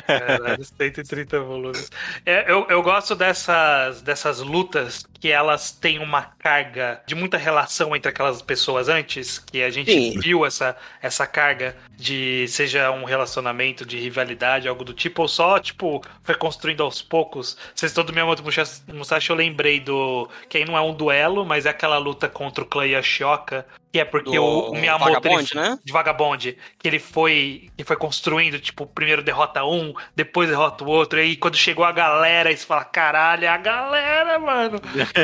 [0.07, 1.89] Caralho, 130 volumes.
[2.25, 7.95] É, eu, eu gosto dessas, dessas lutas que elas têm uma carga de muita relação
[7.95, 10.19] entre aquelas pessoas antes, que a gente Sim.
[10.19, 15.59] viu essa, essa carga de seja um relacionamento de rivalidade, algo do tipo, ou só,
[15.59, 17.57] tipo, foi construindo aos poucos.
[17.73, 20.29] Vocês todo Miyamoto Musashi, Musashi, eu lembrei do.
[20.47, 23.65] Que aí não é um duelo, mas é aquela luta contra o Clay Yoshioka,
[23.97, 25.09] que é porque Do o, o Miyamoto.
[25.09, 25.79] ele- Vagabond, né?
[25.83, 30.87] de Vagabond, que ele foi que foi construindo, tipo, primeiro derrota um, depois derrota o
[30.87, 34.79] outro, e aí quando chegou a galera, você fala, caralho, é a galera, mano.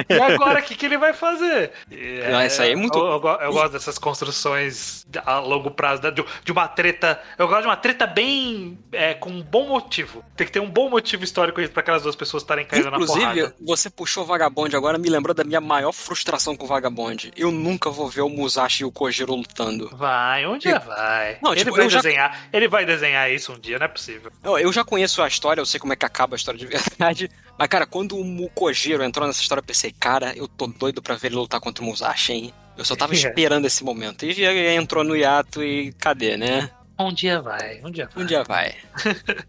[0.10, 1.72] E agora o que, que ele vai fazer?
[1.92, 3.98] E, Não, isso aí é muito- Eu, eu eu gosto dessas
[4.44, 7.22] construções a longo prazo, de, de uma treta.
[7.38, 8.78] Eu gosto de uma treta bem.
[8.92, 10.24] é, com um bom motivo.
[10.36, 13.20] Tem que ter um bom motivo histórico para aquelas duas pessoas estarem caindo na Inclusive,
[13.26, 13.56] porrada.
[13.62, 17.32] você puxou o Vagabond agora, me lembrou da minha maior frustração com o Vagabond.
[17.36, 18.30] Eu nunca vou ver o
[18.64, 19.90] Musashi e o Kojiro lutando.
[19.96, 21.38] Vai, um dia vai.
[21.42, 22.48] Não, ele tipo, vai eu já- desenhar.
[22.52, 24.32] Ele vai desenhar isso um dia, não é possível.
[24.44, 26.66] Eu, eu já conheço a história, eu sei como é que acaba a história de
[26.68, 27.30] verdade.
[27.58, 31.16] Mas, cara, quando o Kojiro entrou nessa história, eu pensei, cara, eu tô doido pra
[31.16, 32.54] ver ele lutar contra o Musashi, hein?
[32.78, 34.26] Eu só tava esperando esse momento.
[34.26, 36.70] E já entrou no hiato e cadê, né?
[37.00, 38.24] Um dia vai, um dia vai.
[38.24, 38.76] Um dia vai.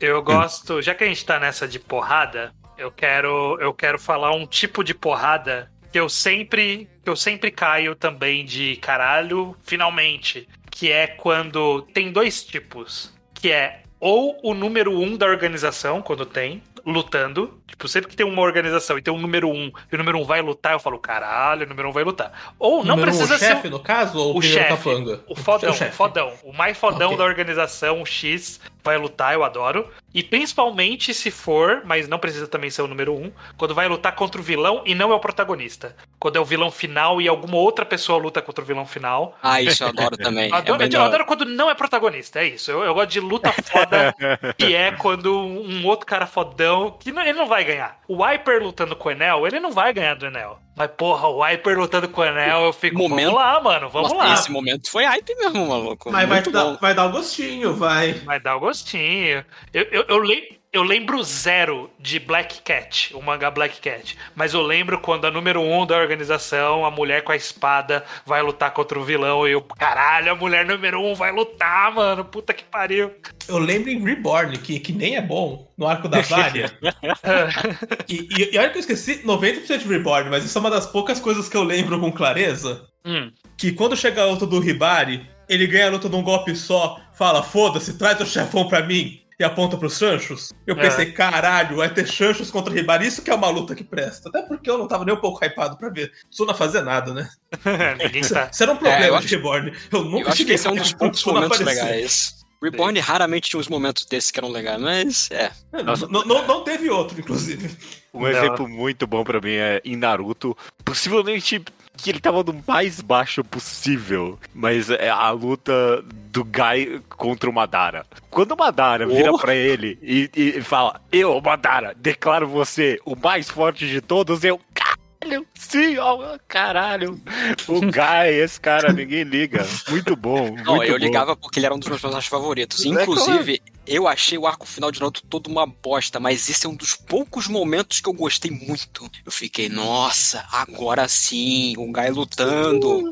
[0.00, 4.32] Eu gosto, já que a gente tá nessa de porrada, eu quero, eu quero falar
[4.34, 10.48] um tipo de porrada que eu sempre, que eu sempre caio também de caralho, finalmente,
[10.70, 16.26] que é quando tem dois tipos, que é ou o número um da organização, quando
[16.26, 17.62] tem, lutando.
[17.66, 20.24] Tipo, sempre que tem uma organização e tem um número um, e o número um
[20.24, 22.52] vai lutar, eu falo, caralho, o número um vai lutar.
[22.58, 23.46] Ou não Número um, precisa o ser.
[23.54, 25.20] chefe, no caso, ou o, o chefe, capanga?
[25.26, 25.96] o fodão, É o, chefe.
[25.96, 27.18] fodão, o mais fodão Ok.
[27.18, 29.88] da organização, o X, vai lutar, eu adoro.
[30.12, 34.14] E principalmente se for, mas não precisa também ser o número um, quando vai lutar
[34.14, 35.96] contra o vilão e não é o protagonista.
[36.20, 39.36] Quando é o vilão final e alguma outra pessoa luta contra o vilão final.
[39.42, 40.50] Ah, isso eu adoro também.
[40.54, 42.70] Eu adoro, é eu adoro quando não é protagonista, é isso.
[42.70, 44.14] Eu, eu gosto de luta foda,
[44.56, 48.00] que é quando um outro cara fodão, que não- ele não vai ganhar.
[48.08, 50.58] O Viper lutando com o Enel, ele não vai ganhar do Enel.
[50.74, 54.12] Mas, porra, o Viper lutando com o Enel, eu fico, Momento- vamos lá, mano, vamos
[54.12, 54.34] Nossa, lá.
[54.34, 56.10] Esse momento foi hype mesmo, maluco.
[56.10, 58.14] Mas vai dar, vai dar um gostinho, vai.
[58.14, 59.44] Vai dar o gostinho.
[59.72, 64.18] Eu, eu, eu, lem- eu lembro zero de Black Cat, o mangá Black Cat.
[64.34, 68.42] Mas eu lembro quando a número um da organização, a mulher com a espada, vai
[68.42, 69.46] lutar contra o vilão.
[69.46, 72.24] E eu, caralho, a mulher número um vai lutar, mano.
[72.24, 73.12] Puta que pariu.
[73.46, 76.76] Eu lembro em Reborn, que, que nem é bom, no arco da Vária.
[78.08, 80.86] e, e, e olha que eu esqueci 90% de Reborn, mas isso é uma das
[80.86, 82.84] poucas coisas que eu lembro com clareza.
[83.04, 83.30] Hum.
[83.56, 87.00] Que quando chega a luta do Hibari, ele ganha a luta de um golpe só,
[87.12, 89.23] fala, foda-se, traz o chefão pra mim.
[89.38, 90.52] E aponta pros Chanchos.
[90.66, 90.80] Eu É.
[90.82, 94.28] pensei, caralho, vai ter Chanchos contra Hibari, isso que é uma luta que presta.
[94.28, 96.12] Até porque eu não tava nem um pouco hypado pra ver.
[96.30, 97.28] Suna fazer nada, né?
[97.98, 98.48] Ninguém tá.
[98.52, 99.72] Isso era um É, problema eu de acho- Reborn.
[99.92, 102.44] Eu nunca Eu acho que cheguei esse é um dos poucos momentos legais.
[102.62, 105.50] Reborn raramente tinha uns momentos desses que eram legais, mas é.
[105.82, 106.06] Nossa.
[106.06, 107.76] Não, não, não teve outro, inclusive.
[108.14, 111.62] Um exemplo muito bom pra mim é em Naruto, possivelmente
[111.96, 117.52] que ele tava no mais baixo possível, mas é a luta do Gai contra o
[117.52, 118.04] Madara.
[118.30, 119.38] Quando o Madara vira Oh.
[119.38, 124.60] pra ele e, e fala: Eu, Madara, declaro você o mais forte de todos, eu.
[124.74, 127.18] Caralho, sim, ó, caralho.
[127.66, 129.66] O Gai, esse cara, ninguém liga.
[129.88, 130.48] Muito bom.
[130.48, 131.04] Muito Não, eu bom.
[131.04, 132.84] ligava porque ele era um dos meus personagens favoritos.
[132.84, 136.68] É, Inclusive, eu achei o arco final de Naruto todo uma bosta, mas esse é
[136.68, 139.10] um dos poucos momentos que eu gostei muito.
[139.24, 143.10] Eu fiquei, nossa, agora sim, o Gai lutando.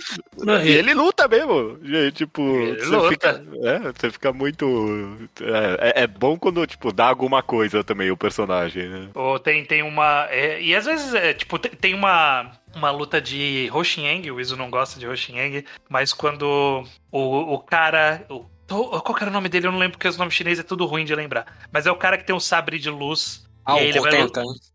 [0.65, 1.79] E ele luta mesmo.
[1.83, 3.09] gente, Tipo, Ele você luta.
[3.09, 5.29] fica, é, você fica muito.
[5.41, 9.09] É, é- é bom quando, tipo, dá alguma coisa também o personagem, né?
[9.15, 10.27] Ou tem, tem uma.
[10.31, 14.57] é, e às vezes, é, tipo, tem, tem uma, uma luta de Hoshieng, o Izu
[14.57, 18.25] não gosta de Hoshieng, mas quando o, o cara.
[18.31, 18.45] O,
[18.81, 19.67] qual que era o nome dele?
[19.67, 21.47] Eu não lembro porque os nomes chineses é tudo ruim de lembrar.
[21.73, 23.45] Mas é o cara que tem um sabre de luz.
[23.65, 24.11] Ah, o ele vai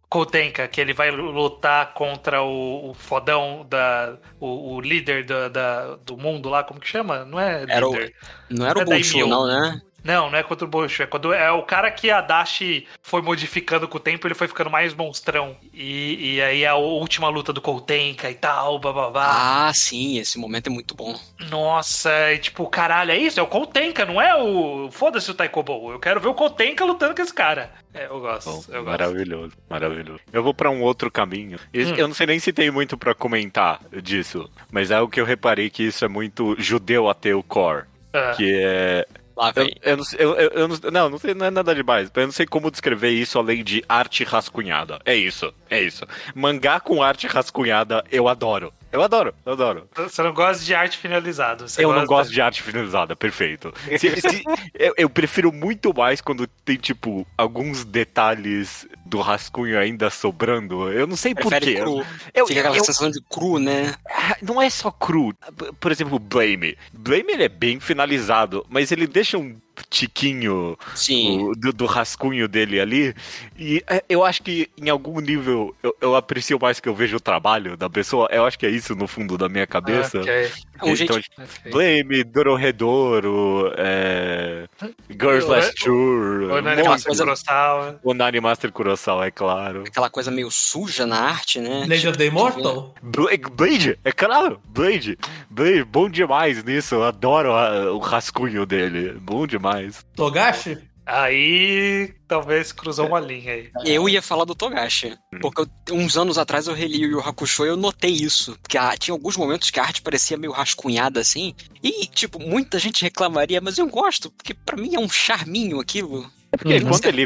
[0.09, 0.67] Kotenka.
[0.67, 4.17] Que ele vai lutar contra o, o fodão da.
[4.39, 7.25] O, o líder da, da- do mundo lá, como que chama?
[7.25, 7.73] Não é líder.
[7.73, 8.09] Era o-
[8.49, 9.81] Não era o Bonshu, não, né?
[10.07, 13.21] Não, não é contra o Boshu, é quando é o cara que a Dashi foi
[13.21, 15.57] modificando com o tempo, ele foi ficando mais monstrão.
[15.73, 19.67] E, e aí a última luta do Koutenka e tal, bababá.
[19.67, 21.13] Ah, sim, esse momento é muito bom.
[21.49, 23.37] Nossa, e tipo, caralho, é isso?
[23.37, 24.89] É o Koutenka, não é o.
[24.91, 25.91] Foda-se o Taikobo.
[25.91, 27.69] Eu quero ver o Koutenka lutando com esse cara.
[27.93, 28.85] É, eu gosto, Bom, eu gosto.
[28.85, 30.19] maravilhoso, maravilhoso.
[30.31, 31.57] Eu vou pra um outro caminho.
[31.75, 31.95] Hum.
[31.97, 35.25] Eu não sei nem se tem muito pra comentar disso, mas é o que eu
[35.25, 39.05] reparei que isso é muito judeu ateu core, Ah, que é
[39.37, 39.71] Lá vem.
[39.83, 42.09] eu eu, eu, eu não, não, não sei, não é nada demais.
[42.15, 44.99] Eu não sei como descrever isso além de arte rascunhada.
[45.05, 46.07] É isso, é isso.
[46.33, 48.73] Mangá com arte rascunhada, eu adoro.
[48.91, 49.89] Eu adoro, eu adoro.
[49.95, 51.67] Você não gosta de arte finalizada.
[51.67, 53.73] Você eu não gosto de arte finalizada, perfeito.
[53.99, 60.09] Se- se- eu, eu prefiro muito mais quando tem, tipo, alguns detalhes do rascunho ainda
[60.09, 60.89] sobrando.
[60.91, 61.75] Eu não sei porquê.
[61.75, 62.05] cru.
[62.33, 63.93] Eu, Fica aquela eu- sensação de cru, né?
[64.09, 65.33] ah, não é só cru.
[65.79, 66.77] Por exemplo, Blame.
[66.93, 69.55] Blame ele é bem finalizado, mas ele deixa um
[69.89, 71.43] tiquinho Sim.
[71.43, 73.15] o- do, do rascunho dele ali.
[73.57, 77.17] E é, eu acho que em algum nível eu, eu aprecio mais que eu vejo
[77.17, 78.27] o trabalho da pessoa.
[78.31, 80.17] Eu acho que é isso no fundo da minha cabeça.
[80.19, 80.51] Ah, ok.
[80.81, 81.17] É um jeito.
[81.19, 84.65] Então, Blame, Dororedoro, é...
[85.09, 87.99] Girls O- Last Tour, O Nani monte- Master Kurosawa.
[88.03, 89.83] o Nani Master Kurosawa, é claro.
[89.87, 91.85] Aquela coisa meio suja na arte, né?
[91.87, 92.93] Lady of the Immortal?
[93.01, 95.17] Bla- Blade, é claro, Blade.
[95.49, 96.95] Blade, bom demais nisso.
[96.95, 99.13] Eu adoro a- o rascunho dele.
[99.19, 100.05] Bom demais.
[100.15, 100.77] Togashi?
[101.07, 103.71] Aí talvez cruzou uma linha aí.
[103.85, 105.17] Eu ia falar do Togashi.
[105.41, 108.57] Porque eu- uns anos atrás eu reli o Yu Hakusho e eu notei isso.
[108.67, 111.55] Que a- tinha alguns momentos que a arte parecia meio rascunhada assim.
[111.81, 116.29] E, tipo, muita gente reclamaria, mas eu gosto, porque pra mim é um charminho aquilo.
[116.57, 117.25] Porque Um quando ele,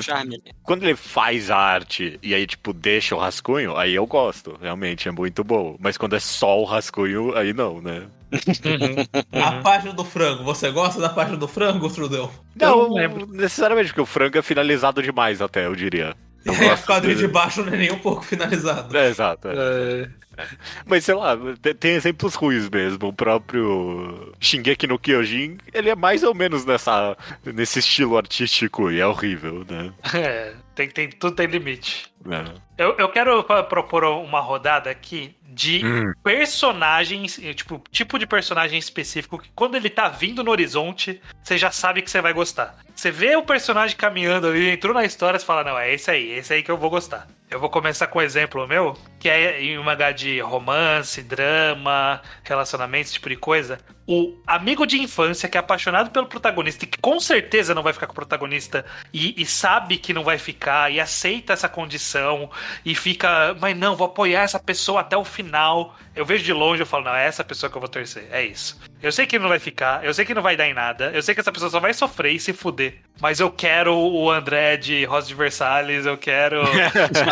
[0.63, 4.57] quando ele faz a arte e aí, tipo, deixa o rascunho, aí eu gosto.
[4.61, 5.77] Realmente é muito bom.
[5.79, 8.07] Mas quando é só o rascunho, aí não, né?
[9.32, 10.43] A página do frango.
[10.43, 12.32] Você gosta da página do frango, Trudeu?
[12.55, 13.27] Não, não lembro.
[13.27, 16.15] necessariamente, porque o frango é finalizado demais até, eu diria.
[16.45, 18.95] Eu E o gosto quadrinho de- de baixo não é nem um pouco finalizado.
[18.97, 19.47] É, exato.
[19.49, 20.09] é.
[20.37, 20.47] É,
[20.85, 23.09] Mas sei lá, te- tem exemplos ruins mesmo.
[23.09, 27.15] O próprio Shingeki no Kyojin, ele é mais ou menos nessa,
[27.45, 29.91] nesse estilo artístico e é horrível, né?
[30.13, 32.07] é, tem, tem, tudo tem limite.
[32.29, 32.43] É.
[32.82, 36.13] Eu, eu quero propor uma rodada aqui de Hum.
[36.23, 41.57] personagens, eh, tipo, tipo de personagem específico que quando ele tá vindo no horizonte, você
[41.57, 42.75] já sabe que você vai gostar.
[42.95, 46.32] Você vê o personagem caminhando ali, entrou na história, você fala, não, é esse aí,
[46.32, 47.27] é esse aí que eu vou gostar.
[47.49, 52.21] Eu vou começar com um exemplo meu, que é em uma H de romance, drama,
[52.43, 53.77] relacionamento, esse tipo de coisa.
[54.07, 57.91] O amigo de infância que é apaixonado pelo protagonista e que com certeza não vai
[57.91, 62.49] ficar com o protagonista e, e sabe que não vai ficar e aceita essa condição
[62.86, 65.95] e fica, mas não, vou apoiar essa pessoa até o final.
[66.15, 68.43] Eu vejo de longe, eu falo, não, é essa pessoa que eu vou torcer, é
[68.45, 68.80] isso.
[69.01, 71.22] Eu sei que não vai ficar, eu sei que não vai dar em nada, eu
[71.24, 72.95] sei que essa pessoa só vai sofrer e se fuder.
[73.19, 76.61] Mas eu quero o André de Rosa de Versalhes, eu quero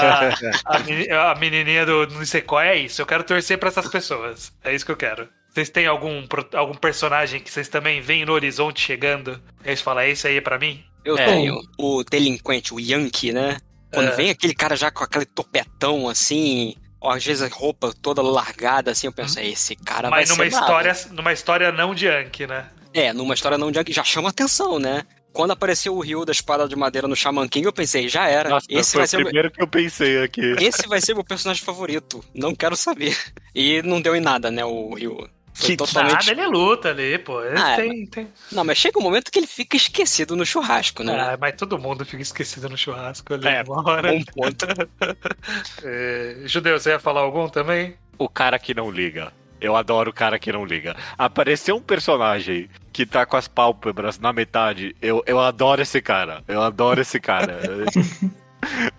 [0.65, 3.01] a, a meni- a menininha do não sei qual, é isso.
[3.01, 4.51] Eu quero torcer pra essas pessoas.
[4.63, 5.27] É isso que eu quero.
[5.49, 6.23] Vocês têm algum,
[6.53, 9.41] algum personagem que vocês também veem no horizonte chegando?
[9.65, 10.83] E eles falam, é esse aí pra mim?
[11.03, 11.25] Eu É.
[11.25, 13.57] tenho o delinquente, o Yankee, né?
[13.91, 14.15] Quando É.
[14.15, 18.91] vem aquele cara já com aquele topetão assim, ó, às vezes a roupa toda largada
[18.91, 22.45] assim, eu penso, esse cara Mas vai numa ser história, numa história não de Anki,
[22.47, 22.67] né?
[22.93, 25.03] É, numa história não de Yankee já chama atenção, né?
[25.31, 28.49] Quando apareceu o Rio da Espada de Madeira no Shaman King, eu pensei, já era.
[28.49, 30.41] Nossa, esse foi vai o ser o meu- primeiro que eu pensei aqui.
[30.59, 32.23] esse vai ser meu personagem favorito.
[32.33, 33.15] Não quero saber.
[33.53, 35.29] E não deu em nada, né, o Rio.
[35.59, 36.27] Que totalmente.
[36.27, 37.43] Nada, ele luta ali, pô.
[37.43, 38.27] Ele Ah, é, tem, tem...
[38.51, 41.13] Não, mas chega um momento que ele fica esquecido no churrasco, né?
[41.19, 43.47] Ah, mas todo mundo fica esquecido no churrasco ali.
[43.47, 44.11] É, uma hora.
[44.11, 44.65] Bom ponto.
[45.83, 47.95] É, Judeu, você ia falar algum também?
[48.17, 49.31] O cara que não liga.
[49.61, 50.95] Eu adoro o cara que não liga.
[51.17, 54.95] Apareceu um personagem que tá com as pálpebras na metade.
[55.01, 56.43] Eu, eu adoro esse cara.
[56.47, 57.59] Eu adoro esse cara.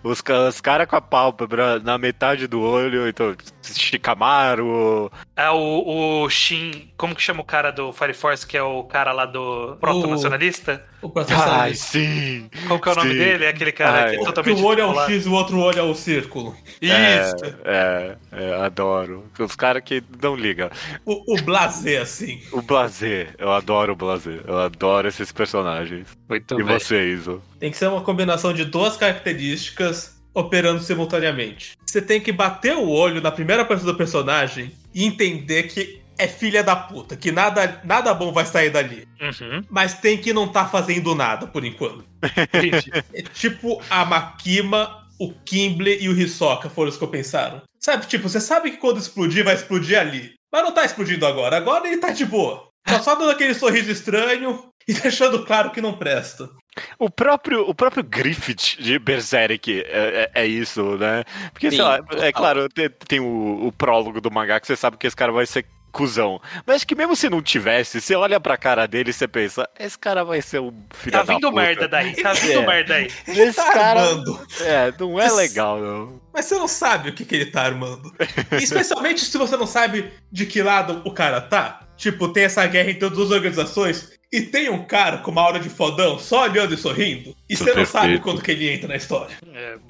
[0.03, 5.11] Os, os caras com a pálpebra na metade do olho, então, Shikamaru.
[5.35, 6.89] É o, o Shin.
[6.97, 10.83] Como que chama o cara do Fire Force, que é o cara lá do proto-nacionalista?
[11.01, 11.85] O Ai, protagonista.
[11.87, 12.49] sim!
[12.67, 13.17] Qual que é o nome Sim.
[13.17, 13.45] dele?
[13.45, 14.09] É aquele cara Ai.
[14.11, 14.61] que é Que totalmente.
[14.61, 14.99] o olho é o.
[15.05, 16.55] X e o outro olho é o círculo.
[16.81, 17.55] Isso!
[17.63, 19.25] É, é, adoro.
[19.39, 20.69] Os caras que não ligam.
[21.05, 22.41] O, o blazer, assim.
[22.51, 24.41] O Blazer, eu adoro o Blazer.
[24.47, 26.07] Eu adoro esses personagens.
[26.29, 26.77] Muito e bem.
[26.79, 27.41] você, Iso?
[27.61, 31.77] Tem que ser uma combinação de duas características operando simultaneamente.
[31.85, 36.27] Você tem que bater o olho na primeira pessoa do personagem e entender que é
[36.27, 39.07] filha da puta, que nada, nada bom vai sair dali.
[39.21, 39.63] Uhum.
[39.69, 42.03] Mas tem que não tá fazendo nada por enquanto.
[43.13, 47.61] É tipo a Makima, o Kimble e o Hisoka foram os que eu pensaram.
[47.79, 50.33] Sabe, tipo, você sabe que quando explodir, vai explodir ali.
[50.51, 51.57] Mas não tá explodindo agora.
[51.57, 52.69] Agora ele tá de boa.
[52.83, 56.49] Tá só dando aquele sorriso estranho e deixando claro que não presta.
[56.97, 61.23] O próprio, o próprio Griffith de Berserk é, é- é isso, né?
[61.51, 62.33] Porque, sei Sim, lá, é total.
[62.33, 65.45] claro, tem, tem o, o prólogo do mangá que você sabe que esse cara vai
[65.45, 66.39] ser cuzão.
[66.65, 69.67] Mas acho que mesmo se não tivesse, você olha pra cara dele e você pensa,
[69.77, 71.61] esse cara vai ser um filho Tá da vindo puta.
[71.61, 72.65] merda daí, tá vindo É.
[72.65, 73.07] merda aí.
[73.27, 74.39] Esse tá cara, armando.
[74.61, 76.21] é, não é legal, não.
[76.33, 78.09] Mas você não sabe o que, que ele tá armando.
[78.61, 81.81] Especialmente se você não sabe de que lado o cara tá.
[81.97, 85.59] Tipo, tem essa guerra entre as duas organizações e tem um cara com uma aura
[85.59, 87.35] de fodão só olhando e sorrindo.
[87.49, 89.35] E você não sabe quando que ele entra na história.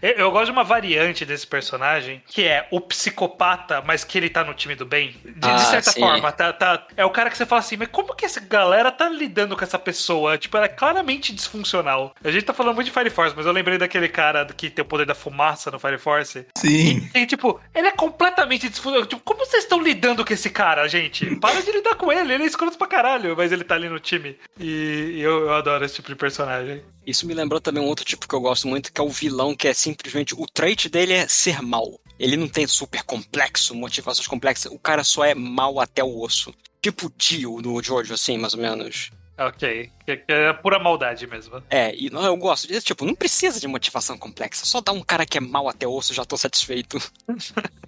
[0.02, 4.30] É, eu- gosto de uma variante desse personagem, que é o psicopata, mas que ele
[4.30, 5.16] tá no time do bem.
[5.24, 6.00] De, de Ah, certa sim.
[6.00, 8.92] forma, tá, tá- é o cara que você fala assim, mas como que essa galera
[8.92, 10.38] tá lidando com essa pessoa?
[10.38, 12.16] Tipo, ela é claramente disfuncional.
[12.24, 14.82] A gente tá falando muito de Fire Force, mas eu lembrei daquele cara que tem
[14.84, 16.46] o poder da fumaça no Fire Force.
[16.58, 17.08] Sim.
[17.14, 19.06] E, tipo, ele é completamente disfuncional.
[19.06, 21.36] Tipo, como vocês estão lidando com esse cara, gente?
[21.36, 24.00] Para de lidar com ele, ele é escroto pra caralho, mas ele tá ali no
[24.00, 24.31] time.
[24.60, 26.84] E eu, eu adoro esse tipo de personagem.
[27.06, 29.56] Isso me lembrou também um outro tipo que eu gosto muito, que é o vilão,
[29.56, 30.36] que é simplesmente.
[30.36, 32.00] O trait dele é ser mal.
[32.20, 34.72] Ele não tem super complexo, motivações complexas.
[34.72, 36.54] O cara só é mal até o osso.
[36.82, 39.12] Tipo o Dio do Jojo, assim, mais ou menos.
[39.48, 39.90] Ok.
[40.06, 41.62] Que, que é pura maldade mesmo.
[41.70, 42.86] É, e não, eu gosto disso.
[42.86, 44.66] Tipo, não precisa de motivação complexa.
[44.66, 46.98] Só dá um cara que é mal até o osso, já tô satisfeito.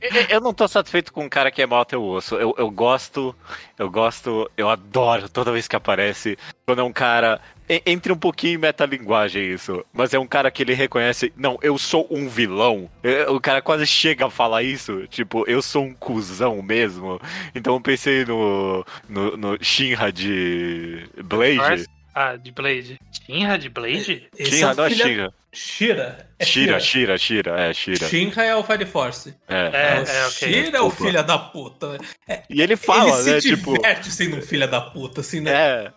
[0.01, 2.35] Eu- Eu não tô satisfeito com um cara que é mal até o osso.
[2.35, 3.35] Eu, eu gosto,
[3.79, 6.37] eu gosto, eu adoro toda vez que aparece.
[6.65, 7.39] Quando é um cara.
[7.85, 9.85] Entre um pouquinho em metalinguagem isso.
[9.93, 11.33] Mas é um cara que ele reconhece.
[11.35, 12.89] Não, eu sou um vilão.
[13.29, 15.07] O cara quase chega a falar isso.
[15.07, 17.19] Tipo, eu sou um cuzão mesmo.
[17.55, 18.85] Então eu pensei no.
[19.07, 21.87] no, no Shinra de Blade.
[22.13, 22.99] Ah, de Blade.
[23.25, 24.27] Shinra de Blade?
[24.37, 25.33] Esse Shinra, o não é filha- Shinra.
[25.55, 26.27] Shira.
[26.39, 28.09] É Shira, Shira, Shira, é Shira.
[28.09, 29.35] Shinra é o Fire Force.
[29.47, 29.55] É.
[29.55, 30.29] É, o é, ok.
[30.31, 31.99] Shira é o filho da puta.
[32.49, 33.73] E ele fala, ele né, se tipo...
[33.73, 35.51] diverte sendo um filho da puta, assim, né?
[35.51, 35.91] É,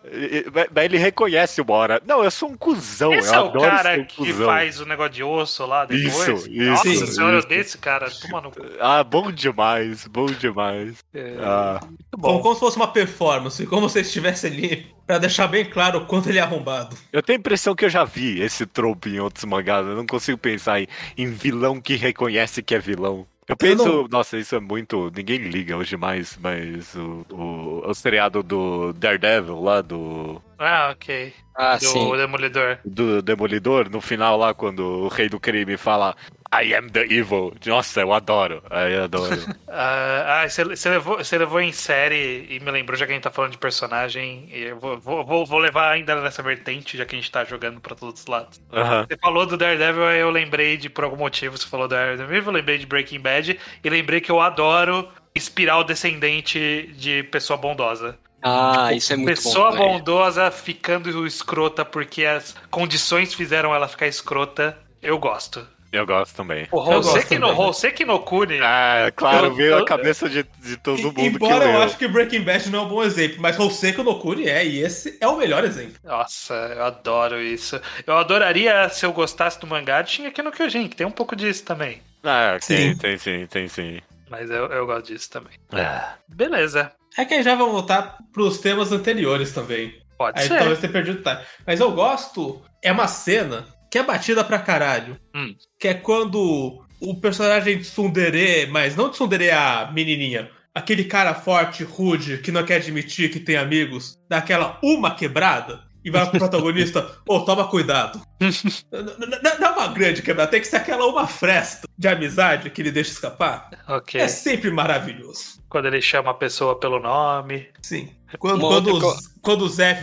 [0.73, 2.01] mas ele reconhece uma hora.
[2.05, 4.45] Não, eu sou um cuzão, Esse eu é o adoro cara ser um que cuzão.
[4.45, 6.15] faz o negócio de osso lá depois?
[6.15, 7.07] Isso, isso, Nossa isso.
[7.07, 8.11] senhora, eu desse cara.
[8.11, 8.63] Toma no cu.
[8.79, 10.97] Ah, bom demais, bom demais.
[11.15, 12.41] É, Ah, muito Como, bom.
[12.43, 16.29] como se fosse uma performance, como se estivesse ali pra deixar bem claro o quanto
[16.29, 16.95] ele é arrombado.
[17.13, 19.85] eu tenho a impressão que eu já vi esse trope em outros mangás.
[19.85, 20.87] Eu não consigo pensar em,
[21.17, 23.27] em vilão que reconhece que é vilão.
[23.47, 25.09] Eu penso, não- nossa, isso é muito.
[25.15, 31.33] Ninguém liga hoje mais, mas o, o, o seriado do Daredevil lá, do, Ah, ok.
[31.55, 32.15] Ah, Do sim.
[32.17, 32.79] Demolidor.
[32.83, 36.15] do Demolidor, no final lá, quando o rei do crime fala
[36.53, 37.53] I am the evil.
[37.65, 38.63] Nossa, eu adoro.
[38.89, 39.47] Eu adoro.
[39.69, 43.23] Ah, ah, você levou, você levou em série e me lembrou, já que a gente
[43.23, 47.15] tá falando de personagem, e eu vou, vou, vou- levar ainda nessa vertente, já que
[47.15, 48.59] a gente tá jogando pra todos os lados.
[49.07, 52.41] Você falou do Daredevil, aí eu lembrei de, por algum motivo, você falou do Daredevil,
[52.43, 58.17] eu lembrei de Breaking Bad, e lembrei que eu adoro espiral descendente de pessoa bondosa.
[58.41, 59.77] Ah, isso é muito pessoa bom.
[59.93, 65.67] bondosa ficando escrota porque as condições fizeram ela ficar escrota, eu gosto.
[65.91, 66.67] Eu gosto também.
[66.69, 67.47] O Eu Hoseki no.
[67.59, 71.61] Hoseki no Kuni, Ah, claro, Eu- veio eu- a cabeça de, de todo mundo Embora
[71.61, 71.81] que eu leu.
[71.81, 74.81] acho que Breaking Bad não é um bom exemplo, mas Hoseki no Kuni é, e
[74.81, 75.95] esse é o melhor exemplo.
[76.03, 77.79] Nossa, eu adoro isso.
[78.05, 81.35] Eu adoraria se eu gostasse do mangá de Shingeki no Kyojin, que tem um pouco
[81.37, 82.01] disso também.
[82.23, 82.95] Ah, tem, Sim.
[82.95, 84.01] tem sim, tem sim.
[84.29, 85.53] Mas eu, eu gosto disso também.
[85.71, 89.93] Ah, Beleza, É que aí já vamos voltar pros temas anteriores também.
[90.17, 90.57] pode Aí ser.
[90.57, 91.43] talvez tenha perdido tá.
[91.65, 92.61] Mas eu gosto.
[92.83, 95.19] É uma cena que é batida pra caralho.
[95.35, 95.55] Hum.
[95.79, 101.33] Que é quando o personagem de Tsundere, mas não de Tsundere a menininha, aquele cara
[101.33, 106.29] forte, rude, que não quer admitir que tem amigos, dá aquela uma quebrada e vai
[106.29, 108.21] pro protagonista, ô, toma cuidado.
[108.39, 112.91] Não é uma grande quebrada, tem que ser aquela uma fresta de amizade que ele
[112.91, 113.69] deixa escapar.
[113.89, 114.21] Ok.
[114.21, 115.56] É sempre maravilhoso.
[115.77, 117.67] Quando ele chama a pessoa pelo nome.
[117.83, 118.09] Sim.
[118.39, 119.93] Quando, Uma quando, outra os- quando o Zé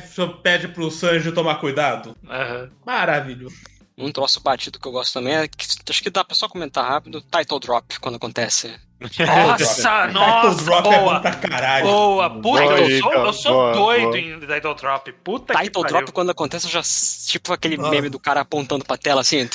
[0.42, 2.16] pede pro Sanji tomar cuidado.
[2.30, 2.70] Aham.
[2.86, 3.56] Maravilhoso.
[3.98, 6.84] Um troço batido que eu gosto também é que acho que dá pra só comentar
[6.88, 7.20] rápido.
[7.22, 8.72] Title drop quando acontece.
[9.00, 9.74] Nossa,
[10.06, 11.20] Title nossa, Drop é bom boa.
[11.20, 11.86] pra caralho.
[11.86, 14.18] Boa, puta, Boa, eu sou, eu sou boa, doido boa.
[14.18, 15.12] em Title Drop.
[15.24, 16.82] Puta que Title drop quando acontece, eu já.
[17.26, 17.90] Tipo aquele Ah.
[17.90, 19.48] meme do cara apontando pra tela assim.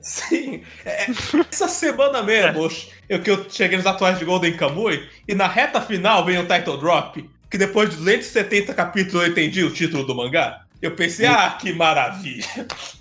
[0.00, 0.62] Sim.
[0.84, 1.06] É,
[1.50, 2.68] essa semana mesmo,
[3.08, 6.46] eu que eu cheguei nos atuais de Golden Kamuy, e na reta final vem o
[6.46, 10.64] Title Drop, que depois de 270 capítulos eu entendi o título do mangá.
[10.80, 12.46] Eu pensei, ah, que maravilha.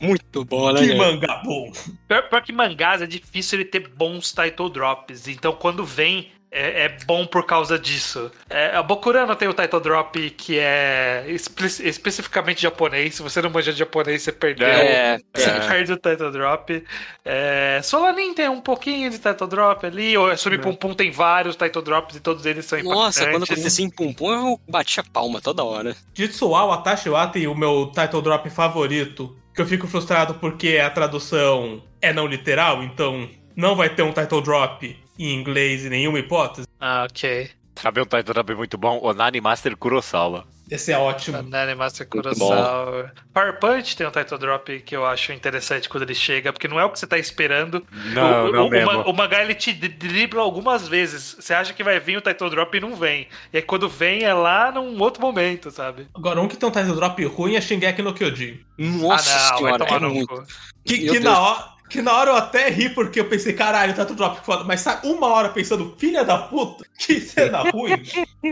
[0.02, 0.82] Muito bom, né?
[0.82, 1.72] Que mangá bom.
[2.08, 5.30] Pior, pior que mangás é difícil ele ter bons title drops.
[5.30, 8.32] Então quando vem, é, é bom por causa disso.
[8.50, 13.16] É, a Bokurano tem o title drop que é espe- especificamente japonês.
[13.16, 14.68] Se você não manja de japonês, você perdeu.
[14.68, 15.60] É, Você É.
[15.68, 16.84] perde o title drop.
[17.24, 20.18] É, Solanin tem um pouquinho de title drop ali.
[20.18, 23.52] O Sumi Pum Pum tem vários title drops e todos eles são Nossa, quando impactantes.
[23.52, 25.96] acontecia em Pum Pum, eu batia palma toda hora.
[26.14, 31.82] Jitsuwa Watashiwa tem o meu Title Drop favorito, que eu fico frustrado porque a tradução
[32.02, 36.68] é não literal, então não vai ter um Title Drop em inglês em nenhuma hipótese.
[36.80, 37.52] Ah, ok.
[37.76, 39.00] Sabe um title drop muito bom?
[39.04, 40.46] Onani Master Kurosawa.
[40.70, 41.38] Esse é ótimo.
[41.42, 43.12] Banana Master Kurosawa.
[43.34, 46.80] Power Punch tem um title drop que eu acho interessante quando ele chega, porque não
[46.80, 47.84] é o que você tá esperando.
[48.14, 48.94] Não, o, não o, o, mesmo.
[48.94, 51.38] ma- o mangá ele te dribla algumas vezes.
[51.40, 53.28] Você acha que vai vir o title drop e não vem.
[53.52, 56.08] E aí quando vem é lá num outro momento, sabe?
[56.14, 58.60] Agora, um que tem um Title Drop ruim é Shingeki no Kyojin.
[58.78, 60.44] Nossa ah, não, vai senhora, tomar é no muito.
[60.86, 64.16] Que, que na hora, que na hora eu até ri porque eu pensei, caralho, Title
[64.16, 64.64] Drop que foda.
[64.64, 68.02] Mas sabe, uma hora pensando, filha da puta, que cena ruim.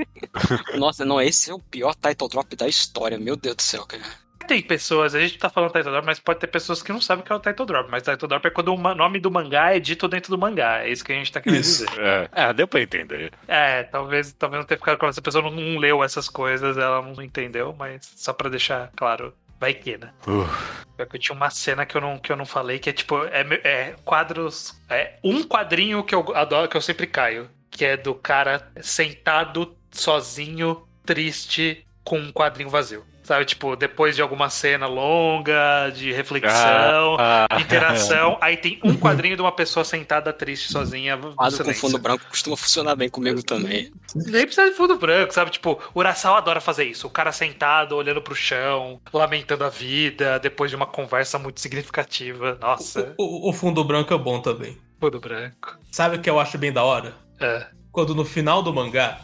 [0.77, 4.03] Nossa, não, esse é o pior title drop da história, meu Deus do céu, cara.
[4.47, 7.21] Tem pessoas, a gente tá falando title drop, mas pode ter pessoas que não sabem
[7.21, 7.91] o que é o title drop.
[7.91, 10.79] Mas title drop é quando o nome do mangá é dito dentro do mangá.
[10.79, 11.85] É isso que a gente tá querendo Isso.
[11.85, 12.01] dizer.
[12.01, 13.33] É, é, deu pra entender.
[13.45, 15.13] É, talvez, talvez não tenha ficado claro.
[15.13, 18.89] Se a pessoa não, não leu essas coisas, ela não entendeu, mas só pra deixar
[18.95, 20.11] claro, vai que, né?
[20.25, 20.47] Uh,
[20.97, 23.45] Eu tinha uma cena que eu não, que eu não falei, que é tipo, é,
[23.63, 24.79] é quadros.
[24.89, 27.49] É um quadrinho que eu adoro, que eu sempre caio.
[27.69, 33.05] Que é do cara sentado, sozinho, triste, com um quadrinho vazio.
[33.27, 38.95] Sabe, tipo, depois de alguma cena longa, de reflexão, ah, ah, interação, aí tem um
[38.95, 41.17] quadrinho de uma pessoa sentada triste, sozinha.
[41.17, 43.91] Quadro com fundo branco costuma funcionar bem comigo também.
[44.15, 45.51] Nem precisa de fundo branco, sabe?
[45.51, 47.05] Tipo, o Urasawa adora fazer isso.
[47.05, 52.57] O cara sentado, olhando pro chão, lamentando a vida, depois de uma conversa muito significativa.
[52.61, 54.77] Nossa, O, o fundo branco é bom também.
[55.01, 55.77] fundo branco.
[55.91, 57.13] Sabe o que eu acho bem da hora?
[57.41, 57.67] É.
[57.91, 59.19] Quando no final do mangá,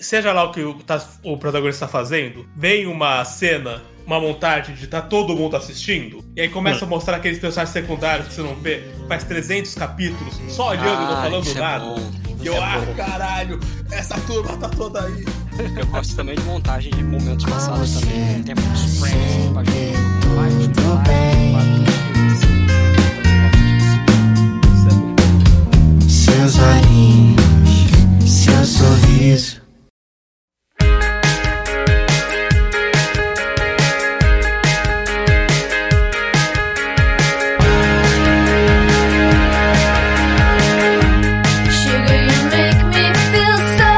[0.00, 4.72] seja lá o que o, tá- o protagonista está fazendo, vem uma cena uma montagem
[4.76, 8.42] de tá todo mundo assistindo, e aí começa a mostrar aqueles personagens secundários que você
[8.42, 11.84] não vê, faz 300 capítulos, só olhando e não Ah, falando isso é nada.
[11.84, 12.10] bom.
[12.40, 13.58] E eu, ah, caralho,
[13.90, 15.24] essa turma tá toda aí.
[15.76, 18.42] Eu gosto também de montagem de momentos passados também.
[18.44, 20.56] Tempo dos Friends,
[24.76, 26.08] Isso é bom.
[26.08, 27.45] Seus olhinhos,
[28.56, 29.60] seu sorriso.
[41.70, 43.90] Sugar, you make me feel so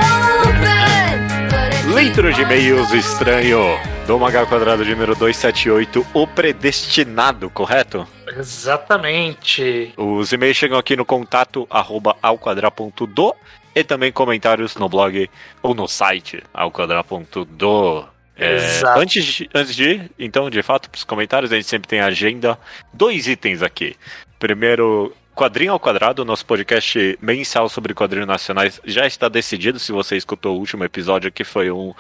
[0.61, 1.19] bad.
[1.51, 8.09] But I Leitura de e-mails estranho do Magal Quadrado número 278, o predestinado, correto?
[8.37, 9.93] Exatamente.
[9.97, 13.35] Os e-mails chegam aqui no contato arroba alquadra.do
[13.75, 15.29] e também comentários no blog
[15.63, 18.05] ou no site alquadra.do.
[18.37, 18.59] É,
[18.97, 22.01] antes, de, antes de ir, então, de fato, para os comentários, a gente sempre tem
[22.01, 22.59] agenda.
[22.93, 23.97] Dois itens aqui.
[24.39, 29.79] Primeiro, Quadrinho ao Quadrado, nosso podcast mensal sobre quadrinhos nacionais, já está decidido.
[29.79, 31.95] Se você escutou o último episódio, que foi um,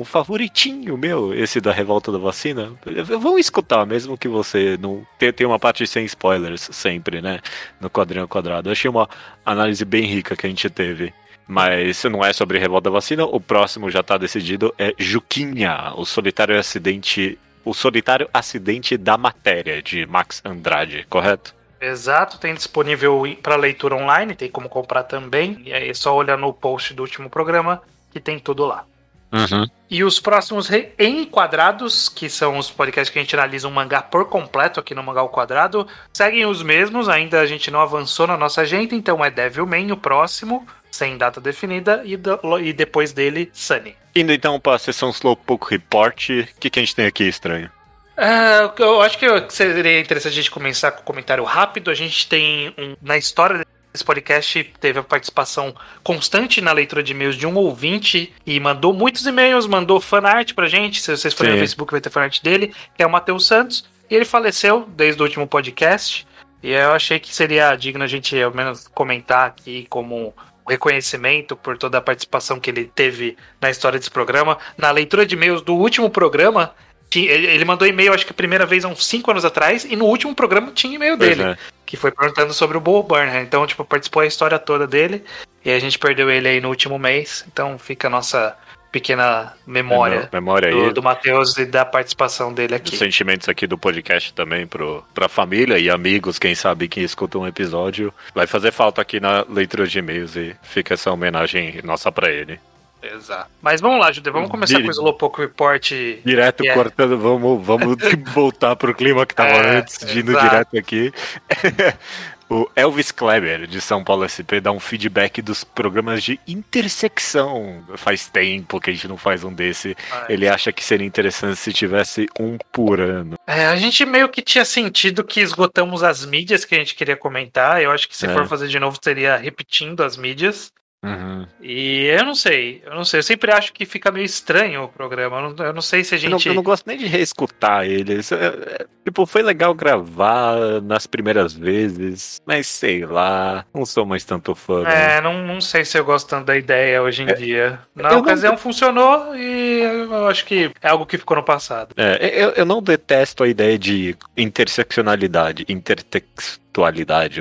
[0.00, 2.72] um favoritinho meu, esse da revolta da vacina.
[3.18, 5.06] Vão escutar, mesmo que você não.
[5.18, 7.40] Tem, tem uma parte sem spoilers sempre, né?
[7.78, 8.68] No Quadrinho Quadrado.
[8.68, 9.08] Eu achei uma
[9.44, 11.12] análise bem rica que a gente teve.
[11.46, 14.72] Mas não é sobre revolta da vacina, o próximo já tá decidido.
[14.78, 17.38] É Juquinha, o solitário acidente.
[17.62, 21.54] O solitário acidente da matéria, de Max Andrade, correto?
[21.78, 25.60] Exato, tem disponível para leitura online, tem como comprar também.
[25.64, 28.86] E aí é só olhar no post do último programa que tem tudo lá.
[29.32, 29.64] Uhum.
[29.88, 30.68] E os próximos
[30.98, 35.02] enquadrados, que são os podcasts que a gente analisa um mangá por completo aqui no
[35.02, 39.24] Mangá ao Quadrado, seguem os mesmos, ainda a gente não avançou na nossa agenda, então
[39.24, 43.94] é Devilman o próximo, sem data definida, e, do- e depois dele, Sunny.
[44.14, 47.70] Indo então para a sessão Slowpoke Report, o que, que a gente tem aqui estranho?
[48.16, 51.90] Ah, eu acho que seria interessante a gente começar com um comentário rápido.
[51.90, 57.12] A gente tem um, na história desse podcast teve a participação constante na leitura de
[57.12, 61.00] e-mails de um ouvinte e mandou muitos e-mails, mandou fanart pra gente.
[61.00, 63.84] Se vocês forem no Facebook vai ter fanart dele, que é o Matheus Santos.
[64.10, 66.26] E ele faleceu desde o último podcast.
[66.62, 70.34] E eu achei que seria digno a gente ao menos comentar aqui como
[70.66, 74.58] um reconhecimento por toda a participação que ele teve na história desse programa.
[74.76, 76.74] Na leitura de e-mails do último programa,
[77.18, 80.04] ele mandou e-mail, acho que a primeira vez há uns 5 anos atrás, e no
[80.04, 81.58] último programa tinha e-mail Pois dele, é.
[81.90, 83.42] Que foi perguntando sobre o Bo Burnham.
[83.42, 85.24] Então, tipo, participou a história toda dele,
[85.64, 88.56] e a gente perdeu ele aí no último mês, então fica a nossa
[88.92, 90.74] pequena memória Memória aí.
[90.74, 92.96] do, do Matheus e da participação dele Os aqui.
[92.96, 97.46] sentimentos aqui do podcast também pro, pra família e amigos, quem sabe que escutam um
[97.46, 98.14] episódio.
[98.34, 102.60] Vai fazer falta aqui na leitura de e-mails e fica essa homenagem nossa pra ele.
[103.02, 103.50] Exato.
[103.62, 105.90] Mas vamos lá, Judê, vamos começar Dire- com o Slowpoke Report.
[106.24, 106.82] Direto Yeah.
[106.82, 107.96] cortando, vamos, vamos
[108.34, 110.44] voltar pro clima que tava É, antes de exato.
[110.48, 111.12] direto aqui.
[112.50, 117.82] o Elvis Kleber, de São Paulo SP, dá um feedback dos programas de intersecção.
[117.96, 119.96] Faz tempo que a gente não faz um desse.
[120.28, 120.32] É.
[120.32, 123.36] Ele acha que seria interessante se tivesse um por ano.
[123.46, 127.16] É, a gente meio que tinha sentido que esgotamos as mídias que a gente queria
[127.16, 127.80] comentar.
[127.82, 128.32] Eu acho que se É.
[128.32, 130.72] for fazer de novo, seria repetindo as mídias.
[131.02, 131.46] Uhum.
[131.62, 133.20] E eu não sei, eu não sei.
[133.20, 135.38] Eu sempre acho que fica meio estranho o programa.
[135.38, 136.48] Eu não, eu não sei se a Eu não, gente.
[136.48, 138.30] eu não gosto nem de reescutar eles.
[138.32, 144.24] É, é, tipo, foi legal gravar nas primeiras vezes, mas sei lá, não sou mais
[144.24, 144.82] tanto fã.
[144.82, 145.16] né?
[145.16, 147.78] É, não, não sei se eu gosto tanto da ideia hoje em dia.
[147.94, 151.42] Na É, eu não- ocasião funcionou e eu acho que é algo que ficou no
[151.42, 151.94] passado.
[151.96, 156.60] É, eu, eu não detesto a ideia de interseccionalidade, intertextualidade,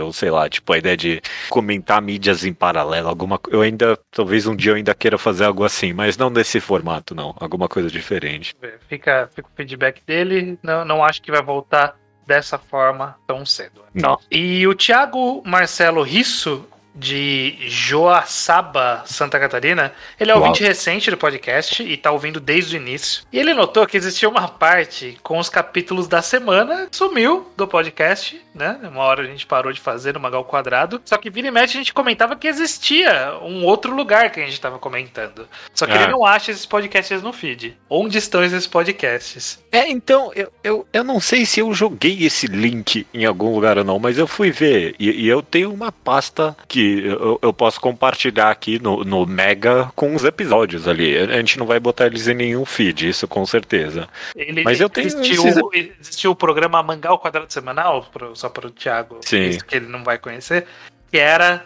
[0.01, 4.47] ou sei lá, tipo, a ideia de comentar mídias em paralelo, alguma Eu ainda, talvez
[4.47, 7.35] um dia eu ainda queira fazer algo assim, mas não nesse formato, não.
[7.39, 8.55] Alguma coisa diferente.
[8.87, 10.57] Fica, fica o feedback dele.
[10.63, 13.81] Não, não acho que vai voltar dessa forma tão cedo.
[13.93, 14.19] Não.
[14.29, 16.67] E o Thiago Marcelo Risso,
[16.99, 20.43] de Joaçaba, Santa Catarina, ele é Uau.
[20.43, 23.23] ouvinte recente do podcast e tá ouvindo desde o início.
[23.31, 28.41] E ele notou que existia uma parte com os capítulos da semana sumiu do podcast,
[28.53, 28.77] né?
[28.83, 31.01] Uma hora a gente parou de fazer no Magal Quadrado.
[31.05, 34.45] Só que vira e mexe a gente comentava que existia um outro lugar que a
[34.45, 35.47] gente tava comentando.
[35.73, 36.03] Só que Ah.
[36.03, 37.77] ele não acha esses podcasts no feed.
[37.89, 39.63] Onde estão esses podcasts?
[39.71, 43.77] É, então, eu, eu, eu não sei se eu joguei esse link em algum lugar
[43.77, 44.95] ou não, mas eu fui ver.
[44.99, 49.91] E, e eu tenho uma pasta que eu, eu posso compartilhar aqui no, no Mega
[49.95, 51.17] com os episódios ali.
[51.17, 54.07] A gente não vai botar eles em nenhum feed, isso com certeza.
[54.35, 58.71] Ele, Mas eu tenho existiu, esses- existiu o programa Mangal Quadrado Semanal, só para o
[58.71, 59.57] Thiago, Sim.
[59.67, 60.65] que ele não vai conhecer,
[61.11, 61.65] que era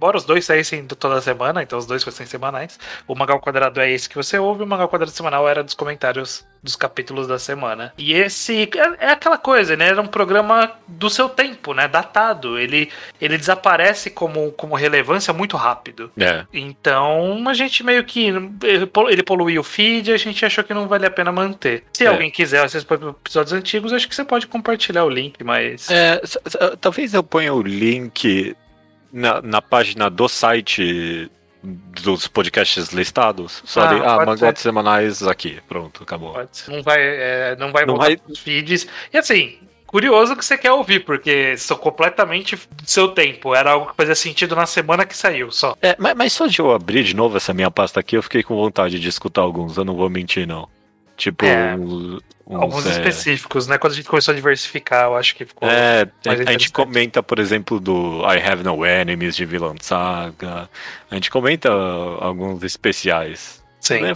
[0.00, 3.90] embora os dois saíssem toda semana, então os dois fossem semanais, o Mangal Quadrado é
[3.90, 7.92] esse que você ouve, o Mangal Quadrado semanal era dos comentários dos capítulos da semana.
[7.98, 8.62] E esse
[8.98, 9.88] é, é aquela coisa, né?
[9.88, 11.88] Era um programa do seu tempo, né?
[11.88, 12.58] Datado.
[12.58, 12.90] Ele,
[13.20, 16.10] ele desaparece como, como relevância muito rápido.
[16.18, 16.44] É.
[16.52, 18.26] Então a gente meio que.
[18.62, 21.32] Ele polu- ele poluiu o feed e a gente achou que não vale a pena
[21.32, 21.84] manter.
[21.94, 22.08] Se É.
[22.08, 25.88] alguém quiser acessar episódios antigos, acho que você pode compartilhar o link, mas.
[25.90, 26.20] É,
[26.78, 28.54] talvez eu ponha o link
[29.12, 31.30] na, na página do site
[31.62, 33.62] dos podcasts listados.
[33.66, 35.58] Só Ah, de, ah, pode mangotes semanais aqui.
[35.68, 36.34] Pronto, acabou.
[36.68, 38.86] Não vai, é, não vai Não voltar vai- pros feeds.
[39.12, 43.54] E assim, curioso que você quer ouvir, porque são completamente do seu tempo.
[43.54, 45.76] Era algo que fazia sentido na semana que saiu, só.
[45.82, 48.42] É, mas, mas só de eu abrir de novo essa minha pasta aqui, eu fiquei
[48.42, 50.66] com vontade de escutar alguns, eu não vou mentir, não.
[51.20, 53.76] Tipo, É, uns, uns, Alguns é, específicos, né?
[53.76, 55.68] Quando a gente começou a diversificar, eu acho que ficou.
[55.68, 60.70] É, a, gente comenta, por exemplo, do I Have No Enemies de Villain Saga.
[61.10, 63.62] A gente comenta alguns especiais.
[63.80, 64.00] Sim.
[64.00, 64.12] Né,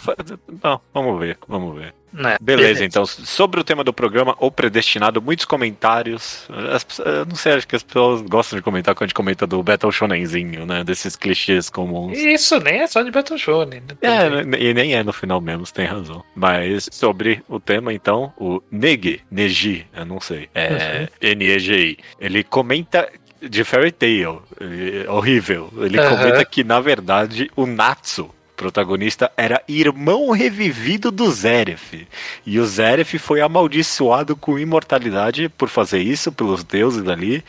[0.62, 1.94] Não, vamos ver, vamos ver.
[2.14, 2.36] Né?
[2.40, 6.46] Beleza, então, sobre o tema do programa, O Predestinado, muitos comentários.
[6.72, 9.48] As eu não sei, acho que as pessoas gostam de comentar quando a gente comenta
[9.48, 10.84] do Battle Shonenzinho, né?
[10.84, 12.16] Desses clichês comuns.
[12.16, 13.80] Isso nem é só de Battle Shonen.
[13.80, 13.96] né?
[14.00, 16.22] É, né, e nem é no final mesmo, você tem razão.
[16.36, 23.08] Mas sobre o tema, então, o Negi, Neji, eu não sei, é N-E-G-I, ele comenta
[23.48, 25.70] de Fairy Tail, é horrível.
[25.78, 26.16] Ele Aham.
[26.16, 32.07] comenta que, na verdade, o Natsu, protagonista, era irmão revivido do Zeref.
[32.46, 37.42] E o Zeref foi amaldiçoado com imortalidade por fazer isso, pelos deuses ali.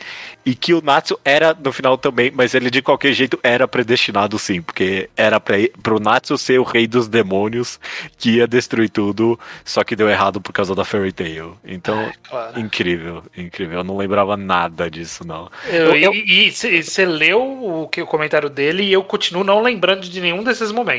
[0.44, 4.38] E que o Natsu era, no final também, mas ele de qualquer jeito era predestinado
[4.38, 7.80] sim, porque era pra, pro Natsu ser o rei dos demônios
[8.16, 11.56] que ia destruir tudo, só que deu errado por causa da Fairy Tail.
[11.66, 12.60] Então, Claro.
[12.60, 13.78] incrível, incrível.
[13.78, 15.50] Eu não lembrava nada disso, não.
[15.68, 20.02] Eu- Eu- E você leu o, que, o comentário dele e eu continuo não lembrando
[20.08, 20.95] de nenhum desses momentos.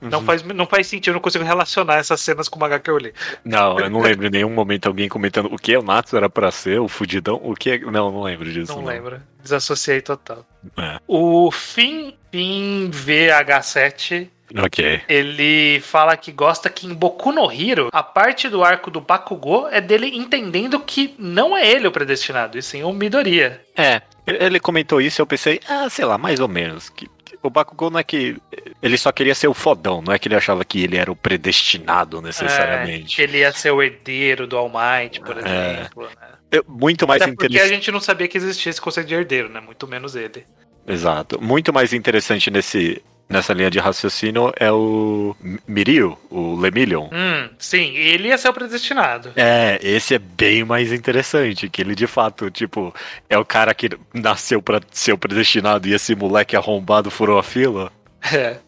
[0.00, 2.90] Não, faz, não faz sentido, eu não consigo relacionar essas cenas com o mangá que
[2.90, 3.12] eu li.
[3.44, 6.50] Não, eu não lembro em nenhum momento alguém comentando o que o Natsu era pra
[6.50, 7.78] ser, o fudidão, o que é...
[7.78, 8.72] Não, não lembro disso.
[8.72, 9.20] Não lembro.
[9.42, 10.44] Desassociei total.
[10.76, 10.98] É.
[11.06, 15.02] O Fim, Fim VH7 Ok.
[15.08, 19.68] Ele fala que gosta que em Boku no Hero, a parte do arco do Bakugou
[19.68, 23.60] é dele entendendo que não é ele o predestinado, e sim o Midoriya.
[23.76, 26.88] É, ele comentou isso e eu pensei, ah, sei lá, mais ou menos.
[26.88, 27.08] Que
[27.42, 28.36] o Bakugou não é que.
[28.82, 31.16] Ele só queria ser o fodão, não é que ele achava que ele era o
[31.16, 33.14] predestinado necessariamente.
[33.14, 35.40] É, que ele ia ser o herdeiro do All Might, por É.
[35.72, 36.04] exemplo.
[36.04, 36.60] Né?
[36.66, 37.74] Muito mais Até porque a interessante.
[37.74, 39.60] gente não sabia que existia esse conceito de herdeiro, né?
[39.60, 40.44] Muito menos ele.
[40.86, 41.40] Exato.
[41.40, 43.00] Muito mais interessante nesse,
[43.30, 45.34] nessa linha de raciocínio é o
[45.66, 47.08] Mirio, o Lemillion.
[47.12, 49.32] Hum, sim, ele ia ser o predestinado.
[49.36, 52.92] É, esse é bem mais interessante, que ele de fato, tipo,
[53.28, 57.42] é o cara que nasceu pra ser o predestinado e esse moleque arrombado furou a
[57.42, 57.92] fila.
[58.32, 58.58] É,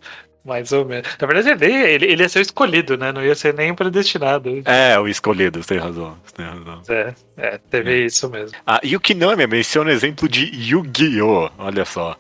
[0.44, 1.08] mais ou menos.
[1.20, 3.12] Na verdade, ele, ele, ele ia ser o escolhido, né?
[3.12, 4.62] Não ia ser nem o predestinado.
[4.64, 6.82] É, o escolhido, você tem razão, você tem razão.
[6.88, 8.56] É, é teve isso mesmo.
[8.66, 11.50] Ah, e o Kinami menciona o exemplo de Yu-Gi-Oh!
[11.58, 12.16] Olha só.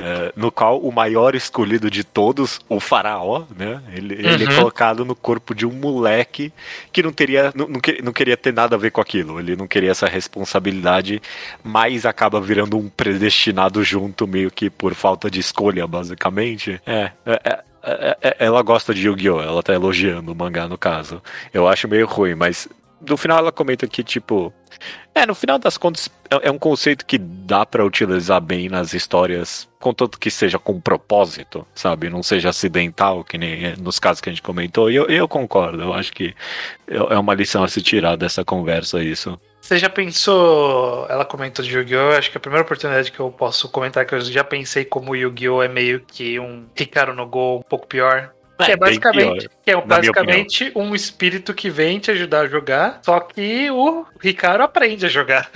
[0.00, 3.82] É, no qual o maior escolhido de todos, o faraó, né?
[3.92, 4.56] Ele, ele é Uhum.
[4.56, 6.52] colocado no corpo de um moleque
[6.92, 9.40] que não teria, não, não, que- não queria ter nada a ver com aquilo.
[9.40, 11.20] Ele não queria essa responsabilidade,
[11.64, 16.80] mas acaba virando um predestinado junto, meio que por falta de escolha, basicamente.
[16.86, 19.40] É, é, é, é, é, ela gosta de Yu-Gi-Oh!
[19.42, 21.20] Ela tá elogiando o mangá, no caso.
[21.52, 22.68] Eu acho meio ruim, mas
[23.00, 24.52] no final ela comenta que, tipo.
[25.14, 28.92] É, no final das contas, é é um conceito que dá pra utilizar bem nas
[28.92, 32.08] histórias, contanto que seja com propósito, sabe?
[32.08, 34.90] Não seja acidental, que nem é nos casos que a gente comentou.
[34.90, 36.34] E eu, eu concordo, eu acho que
[36.86, 39.38] é é uma lição a se tirar dessa conversa, isso.
[39.60, 41.06] Você já pensou.
[41.10, 42.16] Ela comentou de Yu-Gi-Oh!
[42.16, 45.16] Acho que a primeira oportunidade que eu posso comentar que eu já pensei como o
[45.16, 45.62] Yu-Gi-Oh!
[45.62, 48.32] é meio que um Ricardo no Go um pouco pior.
[48.64, 53.20] Que é, basicamente, que é basicamente um espírito que vem te ajudar a jogar, só
[53.20, 55.48] que o Ricardo aprende a jogar.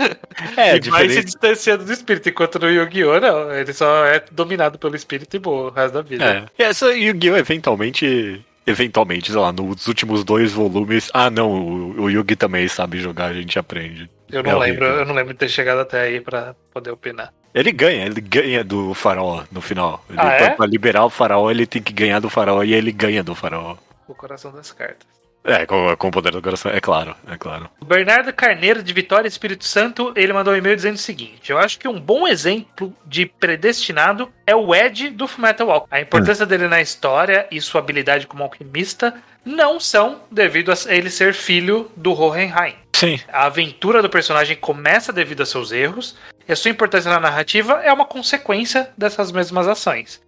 [0.57, 1.25] É, e vai se diferente.
[1.25, 3.19] distanciando do espírito, enquanto no Yu-Gi-Oh!
[3.21, 3.53] não.
[3.53, 6.25] Ele só é dominado pelo espírito e boa o resto da vida.
[6.59, 6.63] É.
[6.63, 7.37] E essa Yu-Gi-Oh!
[7.37, 8.45] eventualmente.
[8.65, 11.11] Eventualmente, sei lá, nos últimos dois volumes.
[11.13, 14.09] Ah, não, o, o Yugi também sabe jogar, a gente aprende.
[14.31, 14.83] Eu É não horrível.
[14.85, 17.33] lembro, eu não lembro de ter chegado até aí pra poder opinar.
[17.55, 20.05] Ele ganha, ele ganha do faraó no final.
[20.09, 20.39] Ele, Ah, é?
[20.39, 23.35] pra, pra liberar o faraó, ele tem que ganhar do faraó e ele ganha do
[23.35, 23.77] faraó.
[24.09, 25.07] O coração das cartas.
[25.45, 27.69] É, com, com o poder do coração, é claro, é claro.
[27.81, 31.59] O Bernardo Carneiro, de Vitória Espírito Santo, ele mandou um e-mail dizendo o seguinte: Eu
[31.59, 35.89] acho que um bom exemplo de predestinado é o Ed do Fullmetal Walk.
[35.91, 41.11] A importância dele na história e sua habilidade como alquimista não são devido a ele
[41.11, 42.77] ser filho do Hohenheim.
[42.95, 43.19] Sim.
[43.33, 46.17] A aventura do personagem começa devido a seus erros,
[46.49, 50.21] e a sua importância na narrativa é uma consequência dessas mesmas ações.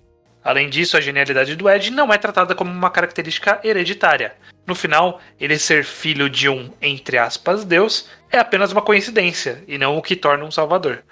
[0.42, 4.34] Além disso, a genialidade do Ed não é tratada como uma característica hereditária.
[4.66, 9.78] No final, ele ser filho de um, entre aspas, Deus é apenas uma coincidência e
[9.78, 11.02] não o que torna um salvador.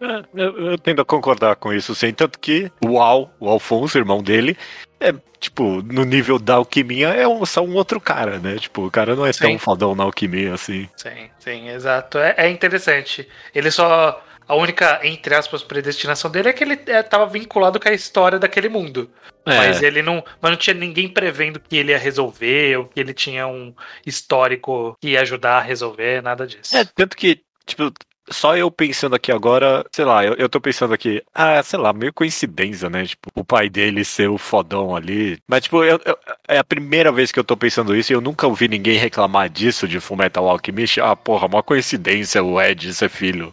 [0.00, 2.12] É, eu, eu tendo a concordar com isso, sim.
[2.12, 4.56] Tanto que o Al, o Alfonso, irmão dele,
[4.98, 8.56] é, tipo, no nível da alquimia, é um, só um outro cara, né?
[8.56, 9.40] Tipo, o cara não é Sim.
[9.40, 10.88] tão fodão na alquimia assim.
[10.96, 12.18] Sim, sim, exato.
[12.18, 13.28] É, é interessante.
[13.54, 14.22] Ele só.
[14.50, 18.68] A única, entre aspas, predestinação dele é que ele estava vinculado com a história daquele
[18.68, 19.08] mundo.
[19.46, 19.56] É.
[19.56, 20.24] Mas ele não.
[20.42, 23.72] Mas não tinha ninguém prevendo que ele ia resolver, ou que ele tinha um
[24.04, 26.76] histórico que ia ajudar a resolver, nada disso.
[26.76, 27.92] É, tanto que, tipo,
[28.30, 31.92] só eu pensando aqui agora, sei lá, eu, eu tô pensando aqui, ah, sei lá,
[31.92, 33.04] meio coincidência, né?
[33.04, 35.38] Tipo, o pai dele ser o fodão ali.
[35.48, 36.18] Mas, tipo, eu- eu-
[36.48, 39.48] é a primeira vez que eu tô pensando isso e eu nunca ouvi ninguém reclamar
[39.48, 41.00] disso de Fullmetal Alchemist.
[41.00, 43.52] Ah, porra, uma coincidência o Ed ser filho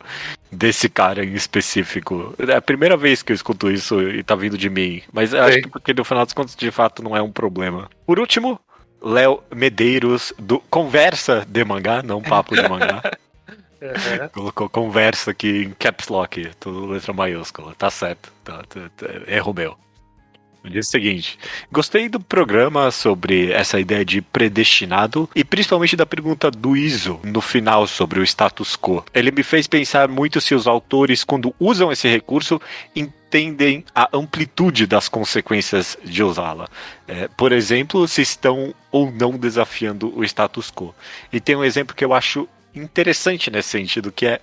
[0.52, 2.34] desse cara em específico.
[2.48, 5.02] É a primeira vez que eu escuto isso e tá vindo de mim.
[5.12, 7.90] Mas eu acho que porque no final dos contos, de fato, não é um problema.
[8.06, 8.60] Por último,
[9.02, 13.02] Léo Medeiros, do Conversa de Mangá, não Papo de Mangá.
[13.82, 14.30] Uhum.
[14.30, 17.76] Colocou conversa aqui em caps lock, tudo letra maiúscula.
[17.76, 18.32] Tá certo.
[18.44, 19.78] Tá, tá, tá, erro meu.
[20.70, 21.38] Diz o seguinte:
[21.72, 27.42] gostei do programa sobre essa ideia de predestinado e principalmente da pergunta do Iso no
[27.42, 29.04] final sobre o status quo.
[29.14, 32.62] Ele me fez pensar muito se os autores, quando usam esse recurso,
[32.96, 36.68] entendem a amplitude das consequências de usá-la.
[37.08, 40.94] É, por exemplo, se estão ou não desafiando o status quo.
[41.32, 42.48] E tem um exemplo que eu acho
[42.78, 44.42] interessante nesse sentido, que é,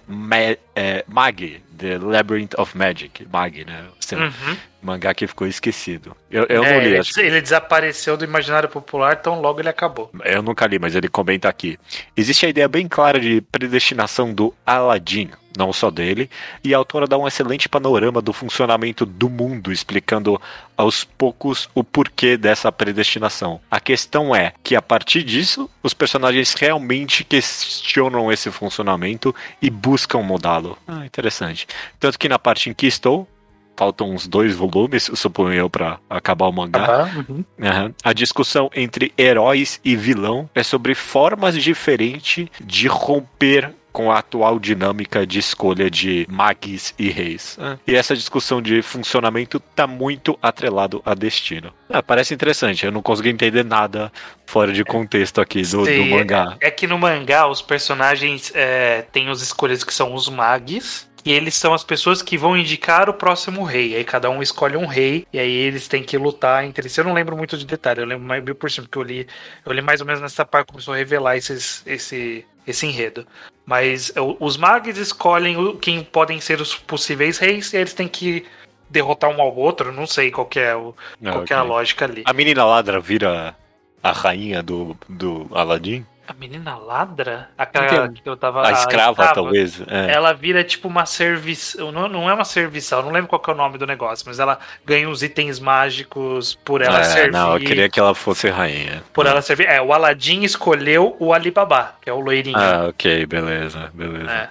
[0.74, 3.26] é Mag, The Labyrinth of Magic.
[3.32, 3.84] Mag, né?
[4.00, 4.56] Esse Uhum.
[4.82, 6.14] mangá que ficou esquecido.
[6.30, 9.68] Eu, eu É, não li, ele, acho ele desapareceu do imaginário popular, então logo ele
[9.70, 10.10] acabou.
[10.24, 11.78] eu nunca li, mas ele comenta aqui.
[12.16, 16.28] Existe a ideia bem clara de predestinação do Aladdin, não só dele,
[16.62, 20.38] e a autora dá um excelente panorama do funcionamento do mundo, explicando
[20.76, 23.60] aos poucos o porquê dessa predestinação.
[23.70, 30.18] A questão é que a partir disso, os personagens realmente questionam esse funcionamento e buscam
[30.22, 30.76] mudá-lo.
[30.86, 31.63] Ah, interessante.
[31.98, 33.28] Tanto que na parte em que estou,
[33.76, 37.10] faltam uns dois volumes, suponho eu, pra acabar o mangá.
[37.28, 37.44] Uhum.
[37.62, 37.94] Aham.
[38.02, 44.58] A discussão entre heróis e vilão é sobre formas diferentes de romper com a atual
[44.58, 47.56] dinâmica de escolha de magis e reis.
[47.60, 51.72] Ah, E essa discussão de funcionamento tá muito atrelado a destino.
[51.88, 54.10] Ah, parece interessante, eu não consegui entender nada
[54.46, 56.56] fora de contexto aqui do, do Sim, mangá.
[56.60, 61.08] É que no mangá os personagens é, têm os escolhas que são os magis.
[61.24, 63.96] E eles são as pessoas que vão indicar o próximo rei.
[63.96, 65.26] Aí cada um escolhe um rei.
[65.32, 67.00] E aí eles têm que lutar entre si.
[67.00, 68.00] Eu não lembro muito de detalhe.
[68.00, 69.26] Eu lembro mais por cima, porque eu li,
[69.64, 73.26] eu li mais ou menos nessa parte que começou a revelar esses, esse, esse enredo.
[73.64, 77.72] Mas o- os magos escolhem quem podem ser os possíveis reis.
[77.72, 78.44] E eles têm que
[78.90, 79.90] derrotar um ao outro.
[79.92, 80.94] Não sei qual que é, o,
[81.24, 82.22] Ah, qual que é a lógica ali.
[82.26, 83.56] A menina ladra vira
[84.02, 86.04] a rainha do, do Aladdin?
[86.26, 87.50] A menina ladra?
[87.58, 88.66] Aquela tem- que eu tava.
[88.66, 89.80] A escrava, talvez.
[89.86, 90.10] É.
[90.12, 91.92] Ela vira tipo uma serviçal.
[91.92, 94.58] Não, não é uma serviçal, não lembro qual é o nome do negócio, mas ela
[94.86, 97.32] ganha uns itens mágicos por ela É, servir.
[97.32, 99.02] não, eu queria que ela fosse rainha.
[99.12, 99.66] Por ela servir.
[99.68, 102.56] É, o Aladdin escolheu o Alibaba, que é o loirinho.
[102.56, 104.30] Ah, ok, beleza, beleza.
[104.30, 104.48] É.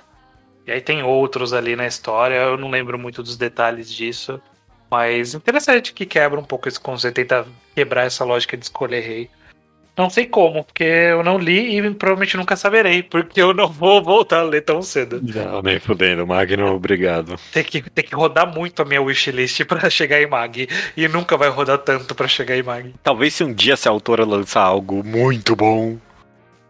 [0.68, 4.40] E aí tem outros ali na história, eu não lembro muito dos detalhes disso.
[4.92, 7.46] Mas interessante que quebra um pouco esse conceito, tenta
[7.76, 9.30] quebrar essa lógica de escolher rei.
[9.96, 14.02] Não sei como, porque eu não li e provavelmente nunca saberei, porque eu não vou
[14.04, 15.22] voltar a ler tão cedo.
[15.22, 17.36] Não, nem fudendo, Magno, obrigado.
[17.52, 20.68] Tem que, tem que rodar muito a minha wishlist pra chegar em Mag.
[20.98, 22.94] E nunca vai rodar tanto pra chegar em Mag.
[23.04, 25.98] Talvez se um dia essa autora lançar algo muito bom,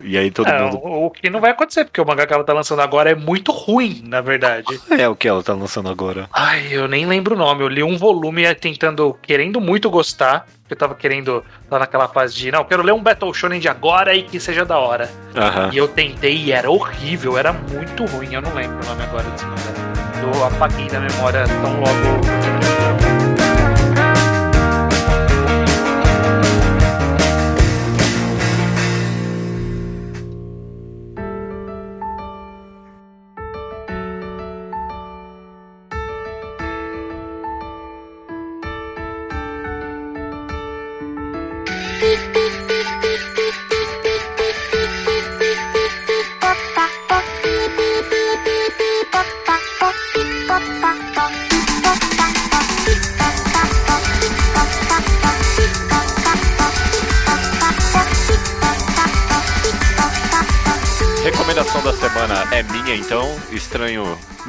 [0.04, 0.78] e aí todo É, mundo.
[0.84, 3.16] o, o que não vai acontecer, porque o mangá que ela tá lançando agora é
[3.16, 4.66] muito ruim, na verdade.
[4.92, 6.30] É o que ela tá lançando agora.
[6.32, 7.64] Ai, eu nem lembro o nome.
[7.64, 10.46] Eu li um volume é, tentando, querendo muito gostar.
[10.70, 13.68] Eu tava querendo, tá naquela fase de, não, eu quero ler um Battle Shonen de
[13.70, 15.10] agora e que seja da hora.
[15.36, 15.70] Aham.
[15.74, 18.34] E eu tentei e era horrível, era muito ruim.
[18.34, 20.34] Eu não lembro o nome agora desse mangá.
[20.36, 23.23] Eu apaguei da memória tão logo.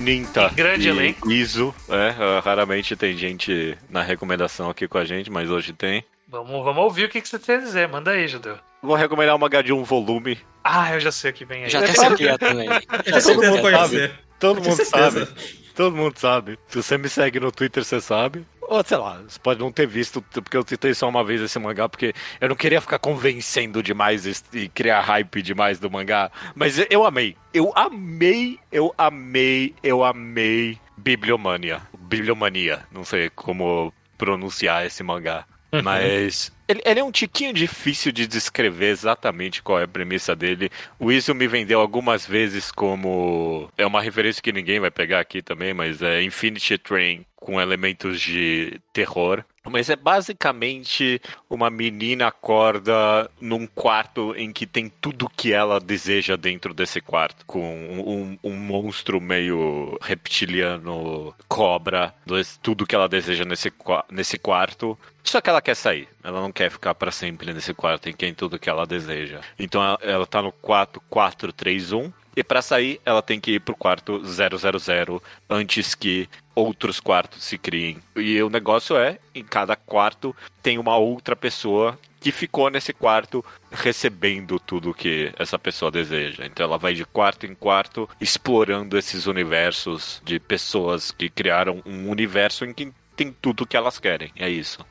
[0.04, 0.50] Ninta.
[0.50, 1.32] Grande e elenco.
[1.32, 1.74] Iso.
[1.88, 6.04] É, uh, raramente tem gente na recomendação aqui com a gente, mas hoje tem.
[6.28, 7.88] Vamos, vamos ouvir o que, que você tem a dizer.
[7.88, 8.58] Manda aí, Judeu.
[8.82, 10.38] Vou recomendar uma H de um volume.
[10.62, 11.70] Ah, eu já sei o que vem aí.
[11.70, 12.68] Já até sei o que é também.
[13.06, 14.12] Já Todo mundo conhecer.
[14.38, 15.28] Todo mundo sabe.
[15.74, 16.58] Todo mundo sabe.
[16.68, 18.44] Se você me segue no Twitter, você sabe.
[18.68, 21.58] Ou sei lá, você pode não ter visto, porque eu citei só uma vez esse
[21.58, 26.30] mangá, porque eu não queria ficar convencendo demais e criar hype demais do mangá.
[26.54, 27.36] Mas eu amei.
[27.52, 31.82] Eu amei, eu amei, eu amei Bibliomania.
[31.98, 32.84] Bibliomania.
[32.90, 35.44] Não sei como pronunciar esse mangá.
[35.82, 40.70] Mas ele, ele é um tiquinho difícil de descrever exatamente qual é a premissa dele.
[40.98, 43.70] O Iso me vendeu algumas vezes como.
[43.76, 48.20] É uma referência que ninguém vai pegar aqui também, mas é Infinity Train com elementos
[48.20, 49.44] de terror.
[49.70, 56.36] Mas é basicamente uma menina acorda num quarto em que tem tudo que ela deseja
[56.36, 57.44] dentro desse quarto.
[57.46, 62.14] Com um, um monstro meio reptiliano, cobra,
[62.62, 63.72] tudo que ela deseja nesse,
[64.10, 64.98] nesse quarto.
[65.22, 66.06] Só que ela quer sair.
[66.22, 69.40] Ela não quer ficar pra sempre nesse quarto em que tem tudo que ela deseja.
[69.58, 72.12] Então ela, ela tá no quarto 431.
[72.36, 77.58] E pra sair, ela tem que ir pro quarto 000 antes que outros quartos se
[77.58, 77.98] criem.
[78.16, 83.44] E o negócio é, em cada quarto tem uma outra pessoa que ficou nesse quarto
[83.70, 86.46] recebendo tudo que essa pessoa deseja.
[86.46, 92.08] Então ela vai de quarto em quarto explorando esses universos de pessoas que criaram um
[92.08, 94.32] universo em que tem tudo que elas querem.
[94.36, 94.84] É isso.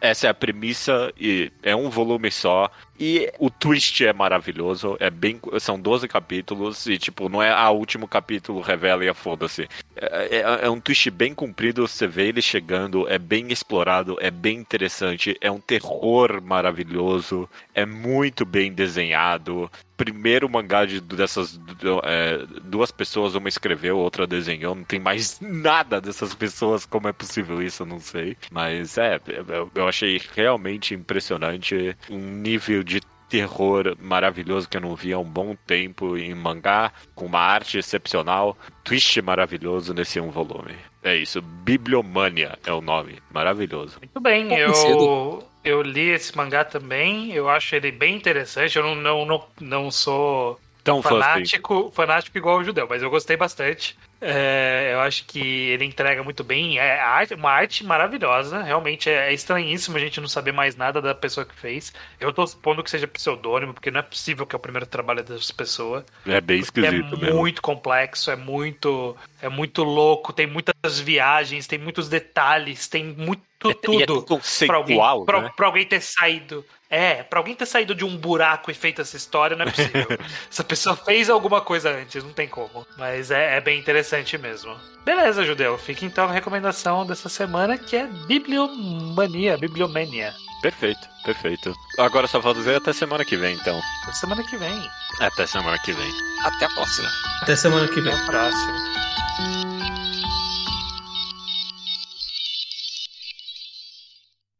[0.00, 2.70] Essa é a premissa e é um volume só.
[2.98, 4.96] E o twist é maravilhoso.
[5.00, 9.14] É bem, são 12 capítulos e, tipo, não é a último capítulo revela e a
[9.14, 9.68] foda-se.
[9.96, 14.30] É, é- é um twist bem comprido, você vê ele chegando, é bem explorado, é
[14.30, 19.70] bem interessante, é um terror maravilhoso, é muito bem desenhado.
[19.96, 21.60] Primeiro mangá de, dessas
[22.04, 27.12] é, duas pessoas, uma escreveu, outra desenhou, não tem mais nada dessas pessoas, como é
[27.12, 28.36] possível isso, eu não sei.
[28.50, 33.00] Mas é, eu, eu achei realmente impressionante um nível de
[33.32, 37.78] terror maravilhoso que eu não via há um bom tempo em mangá, com uma arte
[37.78, 40.74] excepcional, twist maravilhoso nesse um volume.
[41.02, 43.96] É isso, Bibliomania é o nome, maravilhoso.
[44.00, 45.42] Muito bem, eu.
[45.64, 49.90] Eu li esse mangá também, eu acho ele bem interessante, eu não, não, não, não
[49.90, 53.96] sou Tão fanático, fanático igual o judeu, mas eu gostei bastante.
[54.20, 56.78] É, eu acho que ele entrega muito bem.
[56.78, 58.62] É arte- uma arte maravilhosa.
[58.62, 61.92] Realmente é, é estranhíssimo a gente não saber mais nada da pessoa que fez.
[62.20, 65.22] Eu tô supondo que seja pseudônimo, porque não é possível que é o primeiro trabalho
[65.24, 66.04] dessa pessoa.
[66.26, 67.32] É bem Porque esquisito é mesmo.
[67.32, 73.42] muito complexo, é muito, é muito louco, tem muitas viagens, tem muitos detalhes, tem muito
[73.68, 74.96] É- e é tudo tudo pra alguém,
[75.42, 75.50] né?
[75.56, 76.64] pra alguém ter saído.
[76.88, 80.06] É, pra alguém ter saído de um buraco e feito essa história, não é possível.
[80.50, 82.86] essa pessoa fez alguma coisa antes, não tem como.
[82.98, 84.76] Mas é, é bem interessante mesmo.
[85.02, 85.78] Beleza, Judeu.
[85.78, 90.34] Fica então a recomendação dessa semana que é Bibliomania, Bibliomania.
[90.60, 91.74] Perfeito, perfeito.
[91.98, 93.80] Agora só falta dizer até semana que vem, então.
[94.04, 94.90] Até semana que vem.
[95.20, 96.12] Até semana que vem.
[96.44, 97.08] Até a próxima.
[97.42, 98.12] Até semana que vem.
[98.12, 99.71] Até a próxima.